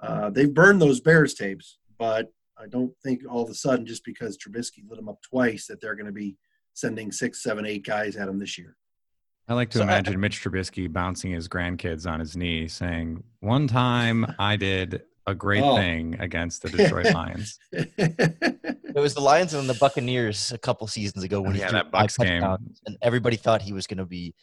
uh, 0.00 0.30
they've 0.30 0.52
burned 0.52 0.80
those 0.80 1.00
Bears 1.00 1.34
tapes. 1.34 1.78
But 1.98 2.32
I 2.58 2.66
don't 2.66 2.92
think 3.02 3.22
all 3.28 3.42
of 3.42 3.50
a 3.50 3.54
sudden, 3.54 3.86
just 3.86 4.04
because 4.04 4.36
Trubisky 4.36 4.88
lit 4.88 4.98
them 4.98 5.08
up 5.08 5.20
twice, 5.22 5.66
that 5.66 5.80
they're 5.80 5.94
going 5.94 6.06
to 6.06 6.12
be 6.12 6.36
sending 6.74 7.12
six, 7.12 7.42
seven, 7.42 7.66
eight 7.66 7.84
guys 7.84 8.16
at 8.16 8.28
him 8.28 8.38
this 8.38 8.56
year. 8.58 8.76
I 9.48 9.54
like 9.54 9.70
to 9.70 9.78
so 9.78 9.84
imagine 9.84 10.14
I, 10.14 10.16
Mitch 10.16 10.42
Trubisky 10.42 10.90
bouncing 10.90 11.32
his 11.32 11.48
grandkids 11.48 12.08
on 12.08 12.20
his 12.20 12.36
knee, 12.36 12.68
saying, 12.68 13.24
"One 13.40 13.66
time 13.66 14.26
I 14.38 14.56
did 14.56 15.02
a 15.26 15.34
great 15.34 15.62
oh. 15.62 15.76
thing 15.76 16.16
against 16.20 16.62
the 16.62 16.70
Detroit 16.70 17.06
Lions. 17.14 17.58
it 17.72 18.94
was 18.94 19.14
the 19.14 19.20
Lions 19.20 19.54
and 19.54 19.68
the 19.68 19.74
Buccaneers 19.74 20.52
a 20.52 20.58
couple 20.58 20.86
seasons 20.86 21.24
ago 21.24 21.40
when 21.40 21.50
oh, 21.50 21.54
he 21.54 21.60
yeah, 21.60 21.72
that 21.72 21.90
Bucks 21.90 22.16
game, 22.16 22.42
and 22.42 22.96
everybody 23.02 23.36
thought 23.36 23.62
he 23.62 23.72
was 23.72 23.86
going 23.86 23.98
to 23.98 24.06
be 24.06 24.34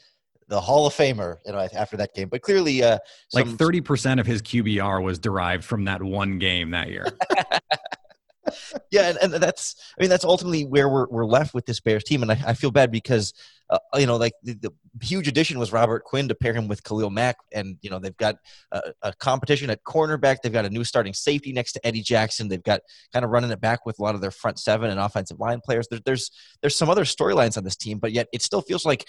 the 0.47 0.61
Hall 0.61 0.87
of 0.87 0.93
Famer, 0.93 1.37
you 1.45 1.51
know, 1.51 1.67
after 1.73 1.97
that 1.97 2.13
game. 2.13 2.29
But 2.29 2.41
clearly, 2.41 2.83
uh, 2.83 2.99
some, 3.29 3.49
like 3.49 3.57
thirty 3.57 3.81
percent 3.81 4.19
of 4.19 4.25
his 4.25 4.41
QBR 4.41 5.03
was 5.03 5.19
derived 5.19 5.63
from 5.63 5.85
that 5.85 6.01
one 6.01 6.39
game 6.39 6.71
that 6.71 6.89
year. 6.89 7.05
yeah, 8.91 9.09
and, 9.21 9.33
and, 9.33 9.43
that's 9.43 9.75
I 9.97 10.03
mean 10.03 10.09
that's 10.09 10.23
ultimately 10.23 10.65
where 10.65 10.89
we're 10.89 11.07
we're 11.07 11.25
left 11.25 11.53
with 11.53 11.65
this 11.65 11.79
Bears 11.79 12.03
team, 12.03 12.21
and 12.21 12.31
I, 12.31 12.39
I 12.47 12.53
feel 12.53 12.71
bad 12.71 12.91
because 12.91 13.33
uh, 13.69 13.79
you 13.95 14.05
know 14.05 14.17
like 14.17 14.33
the, 14.43 14.53
the, 14.53 14.73
huge 15.01 15.27
addition 15.27 15.59
was 15.59 15.71
Robert 15.71 16.03
Quinn 16.03 16.27
to 16.27 16.35
pair 16.35 16.53
him 16.53 16.67
with 16.67 16.83
Khalil 16.83 17.09
Mack, 17.09 17.37
and 17.51 17.77
you 17.81 17.89
know 17.89 17.99
they've 17.99 18.17
got 18.17 18.35
a, 18.71 18.81
a, 19.01 19.13
competition 19.13 19.69
at 19.69 19.83
cornerback, 19.83 20.37
they've 20.41 20.53
got 20.53 20.65
a 20.65 20.69
new 20.69 20.83
starting 20.83 21.13
safety 21.13 21.51
next 21.51 21.73
to 21.73 21.85
Eddie 21.85 22.01
Jackson, 22.01 22.47
they've 22.47 22.63
got 22.63 22.81
kind 23.13 23.25
of 23.25 23.31
running 23.31 23.51
it 23.51 23.61
back 23.61 23.85
with 23.85 23.99
a 23.99 24.01
lot 24.01 24.15
of 24.15 24.21
their 24.21 24.31
front 24.31 24.59
seven 24.59 24.89
and 24.89 24.99
offensive 24.99 25.39
line 25.39 25.61
players. 25.63 25.87
There, 25.89 25.99
there's 26.05 26.31
there's 26.61 26.75
some 26.75 26.89
other 26.89 27.03
storylines 27.03 27.57
on 27.57 27.63
this 27.63 27.75
team, 27.75 27.99
but 27.99 28.11
yet 28.11 28.27
it 28.31 28.41
still 28.41 28.61
feels 28.61 28.85
like 28.85 29.05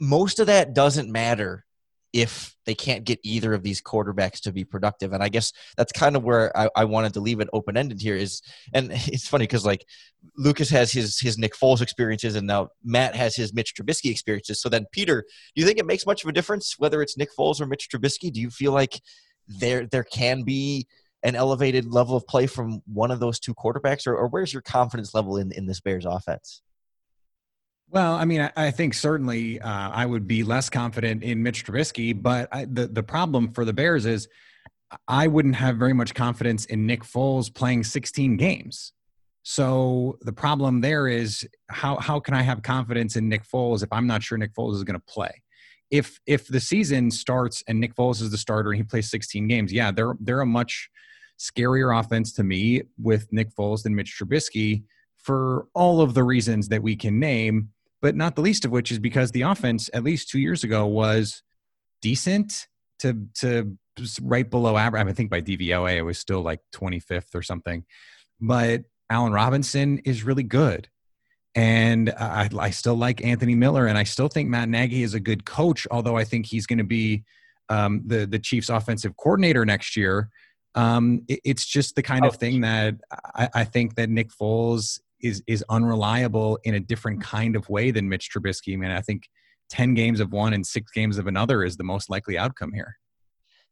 most 0.00 0.40
of 0.40 0.46
that 0.46 0.74
doesn't 0.74 1.10
matter 1.10 1.64
if 2.12 2.56
they 2.66 2.74
can't 2.74 3.04
get 3.04 3.20
either 3.22 3.54
of 3.54 3.62
these 3.62 3.80
quarterbacks 3.80 4.40
to 4.40 4.52
be 4.52 4.64
productive. 4.64 5.12
And 5.12 5.22
I 5.22 5.28
guess 5.28 5.52
that's 5.76 5.92
kind 5.92 6.16
of 6.16 6.24
where 6.24 6.56
I, 6.56 6.68
I 6.74 6.84
wanted 6.84 7.14
to 7.14 7.20
leave 7.20 7.40
it 7.40 7.48
open 7.52 7.76
ended 7.76 8.00
here 8.00 8.16
is, 8.16 8.42
and 8.74 8.90
it's 8.92 9.28
funny 9.28 9.44
because 9.44 9.64
like 9.64 9.84
Lucas 10.36 10.70
has 10.70 10.90
his, 10.90 11.20
his 11.20 11.38
Nick 11.38 11.54
Foles 11.54 11.80
experiences 11.80 12.34
and 12.34 12.46
now 12.46 12.70
Matt 12.84 13.14
has 13.14 13.36
his 13.36 13.54
Mitch 13.54 13.74
Trubisky 13.74 14.10
experiences. 14.10 14.60
So 14.60 14.68
then 14.68 14.86
Peter, 14.90 15.22
do 15.54 15.60
you 15.60 15.66
think 15.66 15.78
it 15.78 15.86
makes 15.86 16.06
much 16.06 16.24
of 16.24 16.28
a 16.28 16.32
difference 16.32 16.74
whether 16.78 17.00
it's 17.00 17.16
Nick 17.16 17.30
Foles 17.38 17.60
or 17.60 17.66
Mitch 17.66 17.88
Trubisky? 17.88 18.32
Do 18.32 18.40
you 18.40 18.50
feel 18.50 18.72
like 18.72 19.00
there, 19.46 19.86
there 19.86 20.04
can 20.04 20.42
be 20.42 20.88
an 21.22 21.36
elevated 21.36 21.86
level 21.86 22.16
of 22.16 22.26
play 22.26 22.46
from 22.46 22.82
one 22.86 23.10
of 23.10 23.20
those 23.20 23.38
two 23.38 23.54
quarterbacks 23.54 24.06
or, 24.06 24.16
or 24.16 24.26
where's 24.28 24.52
your 24.52 24.62
confidence 24.62 25.14
level 25.14 25.36
in, 25.36 25.52
in 25.52 25.66
this 25.66 25.80
Bears 25.80 26.06
offense? 26.06 26.62
Well, 27.92 28.14
I 28.14 28.24
mean, 28.24 28.40
I, 28.40 28.52
I 28.56 28.70
think 28.70 28.94
certainly 28.94 29.60
uh, 29.60 29.90
I 29.90 30.06
would 30.06 30.26
be 30.28 30.44
less 30.44 30.70
confident 30.70 31.24
in 31.24 31.42
Mitch 31.42 31.64
Trubisky, 31.64 32.20
but 32.20 32.48
I, 32.52 32.64
the 32.64 32.86
the 32.86 33.02
problem 33.02 33.52
for 33.52 33.64
the 33.64 33.72
Bears 33.72 34.06
is 34.06 34.28
I 35.08 35.26
wouldn't 35.26 35.56
have 35.56 35.76
very 35.76 35.92
much 35.92 36.14
confidence 36.14 36.66
in 36.66 36.86
Nick 36.86 37.02
Foles 37.02 37.52
playing 37.52 37.84
16 37.84 38.36
games. 38.36 38.92
So 39.42 40.18
the 40.22 40.32
problem 40.32 40.80
there 40.80 41.08
is 41.08 41.48
how 41.68 41.96
how 41.96 42.20
can 42.20 42.34
I 42.34 42.42
have 42.42 42.62
confidence 42.62 43.16
in 43.16 43.28
Nick 43.28 43.42
Foles 43.44 43.82
if 43.82 43.92
I'm 43.92 44.06
not 44.06 44.22
sure 44.22 44.38
Nick 44.38 44.54
Foles 44.54 44.76
is 44.76 44.84
going 44.84 44.98
to 44.98 45.06
play? 45.12 45.42
If 45.90 46.20
if 46.26 46.46
the 46.46 46.60
season 46.60 47.10
starts 47.10 47.64
and 47.66 47.80
Nick 47.80 47.96
Foles 47.96 48.22
is 48.22 48.30
the 48.30 48.38
starter 48.38 48.70
and 48.70 48.76
he 48.76 48.84
plays 48.84 49.10
16 49.10 49.48
games, 49.48 49.72
yeah, 49.72 49.90
they're 49.90 50.14
they're 50.20 50.42
a 50.42 50.46
much 50.46 50.88
scarier 51.40 51.98
offense 51.98 52.32
to 52.34 52.44
me 52.44 52.82
with 53.02 53.26
Nick 53.32 53.52
Foles 53.56 53.82
than 53.82 53.96
Mitch 53.96 54.16
Trubisky 54.16 54.84
for 55.16 55.66
all 55.74 56.00
of 56.00 56.14
the 56.14 56.22
reasons 56.22 56.68
that 56.68 56.82
we 56.82 56.94
can 56.94 57.18
name 57.18 57.70
but 58.02 58.16
not 58.16 58.34
the 58.34 58.42
least 58.42 58.64
of 58.64 58.70
which 58.70 58.90
is 58.90 58.98
because 58.98 59.30
the 59.30 59.42
offense, 59.42 59.90
at 59.92 60.04
least 60.04 60.28
two 60.28 60.40
years 60.40 60.64
ago, 60.64 60.86
was 60.86 61.42
decent 62.00 62.66
to 63.00 63.26
to 63.34 63.76
right 64.22 64.48
below 64.48 64.76
average. 64.76 65.06
I 65.06 65.12
think 65.12 65.30
by 65.30 65.40
DVOA 65.40 65.96
it 65.96 66.02
was 66.02 66.18
still 66.18 66.40
like 66.40 66.60
25th 66.74 67.34
or 67.34 67.42
something. 67.42 67.84
But 68.40 68.84
Allen 69.10 69.32
Robinson 69.32 69.98
is 69.98 70.22
really 70.22 70.42
good. 70.42 70.88
And 71.54 72.10
I, 72.10 72.48
I 72.56 72.70
still 72.70 72.94
like 72.94 73.24
Anthony 73.24 73.56
Miller, 73.56 73.88
and 73.88 73.98
I 73.98 74.04
still 74.04 74.28
think 74.28 74.48
Matt 74.48 74.68
Nagy 74.68 75.02
is 75.02 75.14
a 75.14 75.20
good 75.20 75.44
coach, 75.44 75.84
although 75.90 76.16
I 76.16 76.22
think 76.22 76.46
he's 76.46 76.64
going 76.64 76.78
to 76.78 76.84
be 76.84 77.24
um, 77.68 78.02
the 78.06 78.24
the 78.24 78.38
Chiefs' 78.38 78.68
offensive 78.68 79.16
coordinator 79.16 79.66
next 79.66 79.96
year. 79.96 80.28
Um, 80.76 81.22
it, 81.28 81.40
it's 81.44 81.66
just 81.66 81.96
the 81.96 82.02
kind 82.02 82.24
of 82.24 82.36
thing 82.36 82.60
that 82.60 82.94
I, 83.34 83.48
I, 83.52 83.64
think 83.64 83.96
that 83.96 84.08
Nick 84.08 84.30
Foles 84.30 85.00
is 85.22 85.42
is 85.46 85.64
unreliable 85.68 86.58
in 86.64 86.74
a 86.74 86.80
different 86.80 87.22
kind 87.22 87.56
of 87.56 87.68
way 87.68 87.90
than 87.90 88.08
Mitch 88.08 88.30
Trubisky. 88.30 88.74
I 88.74 88.76
mean, 88.76 88.90
I 88.90 89.00
think 89.00 89.28
ten 89.68 89.94
games 89.94 90.20
of 90.20 90.32
one 90.32 90.52
and 90.52 90.66
six 90.66 90.90
games 90.92 91.18
of 91.18 91.26
another 91.26 91.64
is 91.64 91.76
the 91.76 91.84
most 91.84 92.10
likely 92.10 92.38
outcome 92.38 92.72
here. 92.72 92.96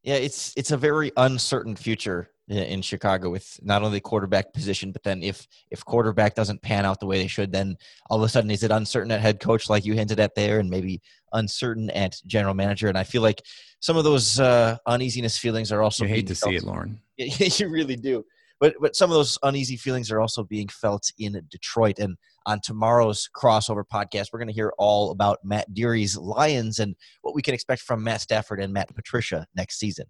Yeah, 0.03 0.15
it's 0.15 0.53
it's 0.55 0.71
a 0.71 0.77
very 0.77 1.11
uncertain 1.17 1.75
future 1.75 2.29
in 2.47 2.81
Chicago 2.81 3.29
with 3.29 3.59
not 3.61 3.83
only 3.83 3.97
the 3.97 4.01
quarterback 4.01 4.53
position, 4.53 4.91
but 4.91 5.03
then 5.03 5.21
if 5.21 5.45
if 5.71 5.83
quarterback 5.85 6.35
doesn't 6.35 6.61
pan 6.61 6.85
out 6.85 6.99
the 6.99 7.05
way 7.05 7.19
they 7.19 7.27
should, 7.27 7.51
then 7.51 7.75
all 8.09 8.17
of 8.17 8.23
a 8.23 8.29
sudden 8.29 8.49
is 8.49 8.63
it 8.63 8.71
uncertain 8.71 9.11
at 9.11 9.21
head 9.21 9.39
coach, 9.39 9.69
like 9.69 9.85
you 9.85 9.93
hinted 9.93 10.19
at 10.19 10.35
there, 10.35 10.59
and 10.59 10.69
maybe 10.69 11.01
uncertain 11.33 11.89
at 11.91 12.15
general 12.25 12.53
manager. 12.53 12.87
And 12.87 12.97
I 12.97 13.03
feel 13.03 13.21
like 13.21 13.41
some 13.81 13.97
of 13.97 14.03
those 14.03 14.39
uh, 14.39 14.77
uneasiness 14.87 15.37
feelings 15.37 15.71
are 15.71 15.81
also. 15.81 16.05
You 16.05 16.09
hate 16.09 16.27
to 16.27 16.35
felt. 16.35 16.51
see 16.51 16.55
it, 16.55 16.63
Lauren. 16.63 16.99
Yeah, 17.17 17.47
you 17.57 17.69
really 17.69 17.97
do 17.97 18.23
but 18.59 18.75
but 18.79 18.95
some 18.95 19.09
of 19.09 19.15
those 19.15 19.37
uneasy 19.43 19.77
feelings 19.77 20.11
are 20.11 20.19
also 20.19 20.43
being 20.43 20.67
felt 20.67 21.11
in 21.17 21.41
Detroit. 21.49 21.99
And 21.99 22.17
on 22.45 22.59
tomorrow's 22.61 23.29
crossover 23.35 23.83
podcast, 23.91 24.27
we're 24.31 24.39
going 24.39 24.47
to 24.47 24.53
hear 24.53 24.73
all 24.77 25.11
about 25.11 25.39
Matt 25.43 25.73
Dery's 25.73 26.17
Lions 26.17 26.79
and 26.79 26.95
what 27.21 27.35
we 27.35 27.41
can 27.41 27.53
expect 27.53 27.81
from 27.81 28.03
Matt 28.03 28.21
Stafford 28.21 28.59
and 28.61 28.73
Matt 28.73 28.93
Patricia 28.93 29.45
next 29.55 29.79
season. 29.79 30.05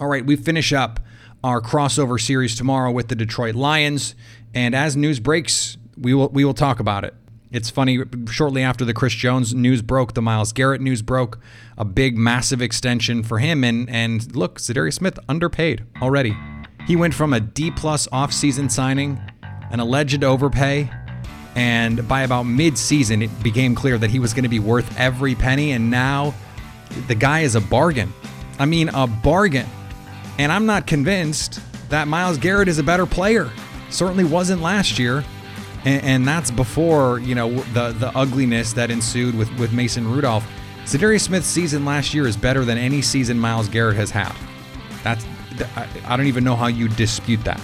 All 0.00 0.08
right, 0.08 0.24
we 0.24 0.36
finish 0.36 0.72
up 0.72 1.00
our 1.42 1.60
crossover 1.60 2.20
series 2.20 2.54
tomorrow 2.54 2.90
with 2.90 3.08
the 3.08 3.14
Detroit 3.14 3.54
Lions, 3.54 4.14
and 4.54 4.74
as 4.74 4.96
news 4.96 5.20
breaks, 5.20 5.76
we 5.96 6.12
will 6.12 6.28
we 6.28 6.44
will 6.44 6.54
talk 6.54 6.80
about 6.80 7.04
it. 7.04 7.14
It's 7.52 7.70
funny, 7.70 8.00
shortly 8.28 8.62
after 8.62 8.84
the 8.84 8.92
Chris 8.92 9.14
Jones 9.14 9.54
news 9.54 9.80
broke, 9.80 10.14
the 10.14 10.22
Myles 10.22 10.52
Garrett 10.52 10.80
news 10.80 11.00
broke, 11.00 11.38
a 11.78 11.84
big, 11.84 12.16
massive 12.16 12.60
extension 12.60 13.22
for 13.22 13.38
him. 13.38 13.62
And, 13.62 13.88
and 13.88 14.34
look, 14.34 14.58
Za'Darius 14.58 14.94
Smith 14.94 15.18
underpaid 15.28 15.84
already. 16.02 16.36
He 16.86 16.96
went 16.96 17.14
from 17.14 17.32
a 17.32 17.40
D 17.40 17.70
plus 17.70 18.08
offseason 18.08 18.70
signing, 18.70 19.20
an 19.70 19.80
alleged 19.80 20.24
overpay, 20.24 20.90
and 21.56 22.06
by 22.06 22.22
about 22.22 22.42
mid 22.42 22.76
season, 22.76 23.22
it 23.22 23.42
became 23.42 23.74
clear 23.74 23.96
that 23.96 24.10
he 24.10 24.18
was 24.18 24.34
going 24.34 24.42
to 24.42 24.48
be 24.48 24.58
worth 24.58 24.98
every 24.98 25.34
penny. 25.34 25.72
And 25.72 25.90
now 25.90 26.34
the 27.08 27.14
guy 27.14 27.40
is 27.40 27.54
a 27.54 27.60
bargain. 27.60 28.12
I 28.58 28.66
mean, 28.66 28.90
a 28.90 29.06
bargain. 29.06 29.66
And 30.38 30.52
I'm 30.52 30.66
not 30.66 30.86
convinced 30.86 31.60
that 31.88 32.08
Myles 32.08 32.36
Garrett 32.36 32.68
is 32.68 32.78
a 32.78 32.82
better 32.82 33.06
player. 33.06 33.50
Certainly 33.88 34.24
wasn't 34.24 34.60
last 34.60 34.98
year 34.98 35.24
and, 35.86 36.04
and 36.04 36.28
that's 36.28 36.50
before 36.50 37.20
you 37.20 37.34
know 37.34 37.50
the 37.72 37.92
the 37.92 38.10
ugliness 38.14 38.74
that 38.74 38.90
ensued 38.90 39.34
with 39.34 39.50
with 39.58 39.72
Mason 39.72 40.06
Rudolph. 40.06 40.46
Za'Darius 40.84 41.22
Smith's 41.22 41.46
season 41.46 41.84
last 41.84 42.14
year 42.14 42.26
is 42.26 42.36
better 42.36 42.64
than 42.64 42.78
any 42.78 43.02
season 43.02 43.38
Myles 43.38 43.68
Garrett 43.68 43.96
has 43.96 44.10
had. 44.10 44.34
That's 45.02 45.24
I, 45.76 45.88
I 46.04 46.16
don't 46.16 46.26
even 46.26 46.44
know 46.44 46.56
how 46.56 46.66
you 46.66 46.88
dispute 46.88 47.42
that. 47.44 47.60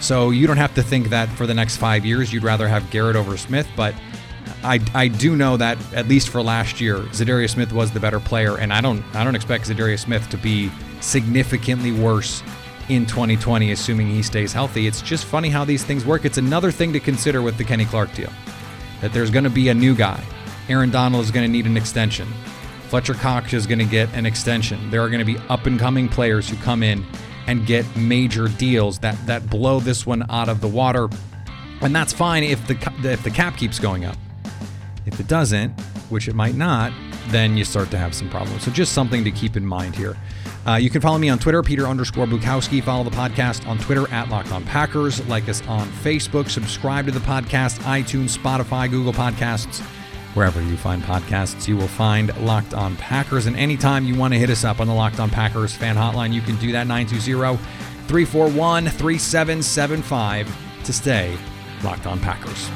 So 0.00 0.30
you 0.30 0.46
don't 0.46 0.56
have 0.56 0.74
to 0.74 0.82
think 0.82 1.10
that 1.10 1.28
for 1.28 1.46
the 1.46 1.54
next 1.54 1.76
five 1.76 2.04
years 2.04 2.32
you'd 2.32 2.42
rather 2.42 2.66
have 2.66 2.90
Garrett 2.90 3.14
over 3.14 3.36
Smith, 3.36 3.68
but 3.76 3.94
I, 4.64 4.80
I 4.94 5.08
do 5.08 5.36
know 5.36 5.56
that 5.56 5.78
at 5.92 6.08
least 6.08 6.28
for 6.28 6.42
last 6.42 6.80
year, 6.80 6.98
Za'Darius 6.98 7.50
Smith 7.50 7.72
was 7.72 7.90
the 7.90 8.00
better 8.00 8.20
player, 8.20 8.58
and 8.58 8.72
I 8.72 8.80
don't 8.80 9.04
I 9.14 9.24
don't 9.24 9.34
expect 9.34 9.68
Za'Darius 9.68 10.00
Smith 10.00 10.28
to 10.30 10.38
be 10.38 10.70
significantly 11.00 11.92
worse 11.92 12.42
in 12.88 13.06
2020, 13.06 13.72
assuming 13.72 14.08
he 14.08 14.22
stays 14.22 14.52
healthy. 14.52 14.86
It's 14.86 15.02
just 15.02 15.24
funny 15.24 15.48
how 15.48 15.64
these 15.64 15.84
things 15.84 16.04
work. 16.04 16.24
It's 16.24 16.38
another 16.38 16.70
thing 16.70 16.92
to 16.92 17.00
consider 17.00 17.42
with 17.42 17.56
the 17.56 17.64
Kenny 17.64 17.84
Clark 17.84 18.12
deal 18.14 18.30
that 19.00 19.12
there's 19.12 19.30
going 19.30 19.44
to 19.44 19.50
be 19.50 19.68
a 19.68 19.74
new 19.74 19.94
guy. 19.94 20.22
Aaron 20.68 20.90
Donald 20.90 21.24
is 21.24 21.30
going 21.30 21.46
to 21.46 21.50
need 21.50 21.66
an 21.66 21.76
extension. 21.76 22.28
Fletcher 22.88 23.14
Cox 23.14 23.52
is 23.52 23.66
going 23.66 23.78
to 23.78 23.84
get 23.84 24.12
an 24.14 24.26
extension. 24.26 24.90
There 24.90 25.02
are 25.02 25.08
going 25.08 25.24
to 25.24 25.24
be 25.24 25.38
up 25.48 25.66
and 25.66 25.78
coming 25.78 26.08
players 26.08 26.48
who 26.48 26.56
come 26.56 26.82
in 26.82 27.04
and 27.46 27.66
get 27.66 27.84
major 27.96 28.48
deals 28.48 28.98
that 29.00 29.16
that 29.26 29.48
blow 29.48 29.80
this 29.80 30.06
one 30.06 30.24
out 30.30 30.48
of 30.48 30.60
the 30.60 30.68
water, 30.68 31.08
and 31.80 31.94
that's 31.94 32.12
fine 32.12 32.44
if 32.44 32.64
the 32.66 32.74
if 33.02 33.22
the 33.22 33.30
cap 33.30 33.56
keeps 33.56 33.78
going 33.78 34.04
up. 34.04 34.16
If 35.06 35.18
it 35.18 35.26
doesn't, 35.26 35.70
which 36.10 36.28
it 36.28 36.34
might 36.34 36.54
not, 36.54 36.92
then 37.28 37.56
you 37.56 37.64
start 37.64 37.90
to 37.90 37.98
have 37.98 38.14
some 38.14 38.28
problems. 38.28 38.64
So 38.64 38.70
just 38.70 38.92
something 38.92 39.24
to 39.24 39.30
keep 39.30 39.56
in 39.56 39.64
mind 39.64 39.94
here. 39.94 40.16
Uh, 40.66 40.74
you 40.74 40.90
can 40.90 41.00
follow 41.00 41.18
me 41.18 41.28
on 41.28 41.38
Twitter, 41.38 41.62
Peter 41.62 41.86
underscore 41.86 42.26
Bukowski. 42.26 42.82
Follow 42.82 43.04
the 43.04 43.10
podcast 43.10 43.66
on 43.66 43.78
Twitter 43.78 44.08
at 44.12 44.28
Locked 44.28 44.52
On 44.52 44.64
Packers. 44.64 45.26
Like 45.28 45.48
us 45.48 45.60
on 45.66 45.88
Facebook. 45.88 46.48
Subscribe 46.48 47.06
to 47.06 47.12
the 47.12 47.20
podcast, 47.20 47.80
iTunes, 47.80 48.36
Spotify, 48.36 48.88
Google 48.88 49.12
Podcasts. 49.12 49.80
Wherever 50.34 50.62
you 50.62 50.76
find 50.76 51.02
podcasts, 51.02 51.68
you 51.68 51.76
will 51.76 51.88
find 51.88 52.34
Locked 52.38 52.74
On 52.74 52.96
Packers. 52.96 53.46
And 53.46 53.56
anytime 53.56 54.06
you 54.06 54.14
want 54.14 54.32
to 54.32 54.38
hit 54.38 54.50
us 54.50 54.64
up 54.64 54.80
on 54.80 54.86
the 54.86 54.94
Locked 54.94 55.20
On 55.20 55.28
Packers 55.28 55.74
fan 55.74 55.96
hotline, 55.96 56.32
you 56.32 56.40
can 56.40 56.56
do 56.56 56.72
that 56.72 56.86
920 56.86 57.58
341 58.06 58.86
3775 58.86 60.84
to 60.84 60.92
stay 60.92 61.36
Locked 61.82 62.06
On 62.06 62.18
Packers. 62.20 62.70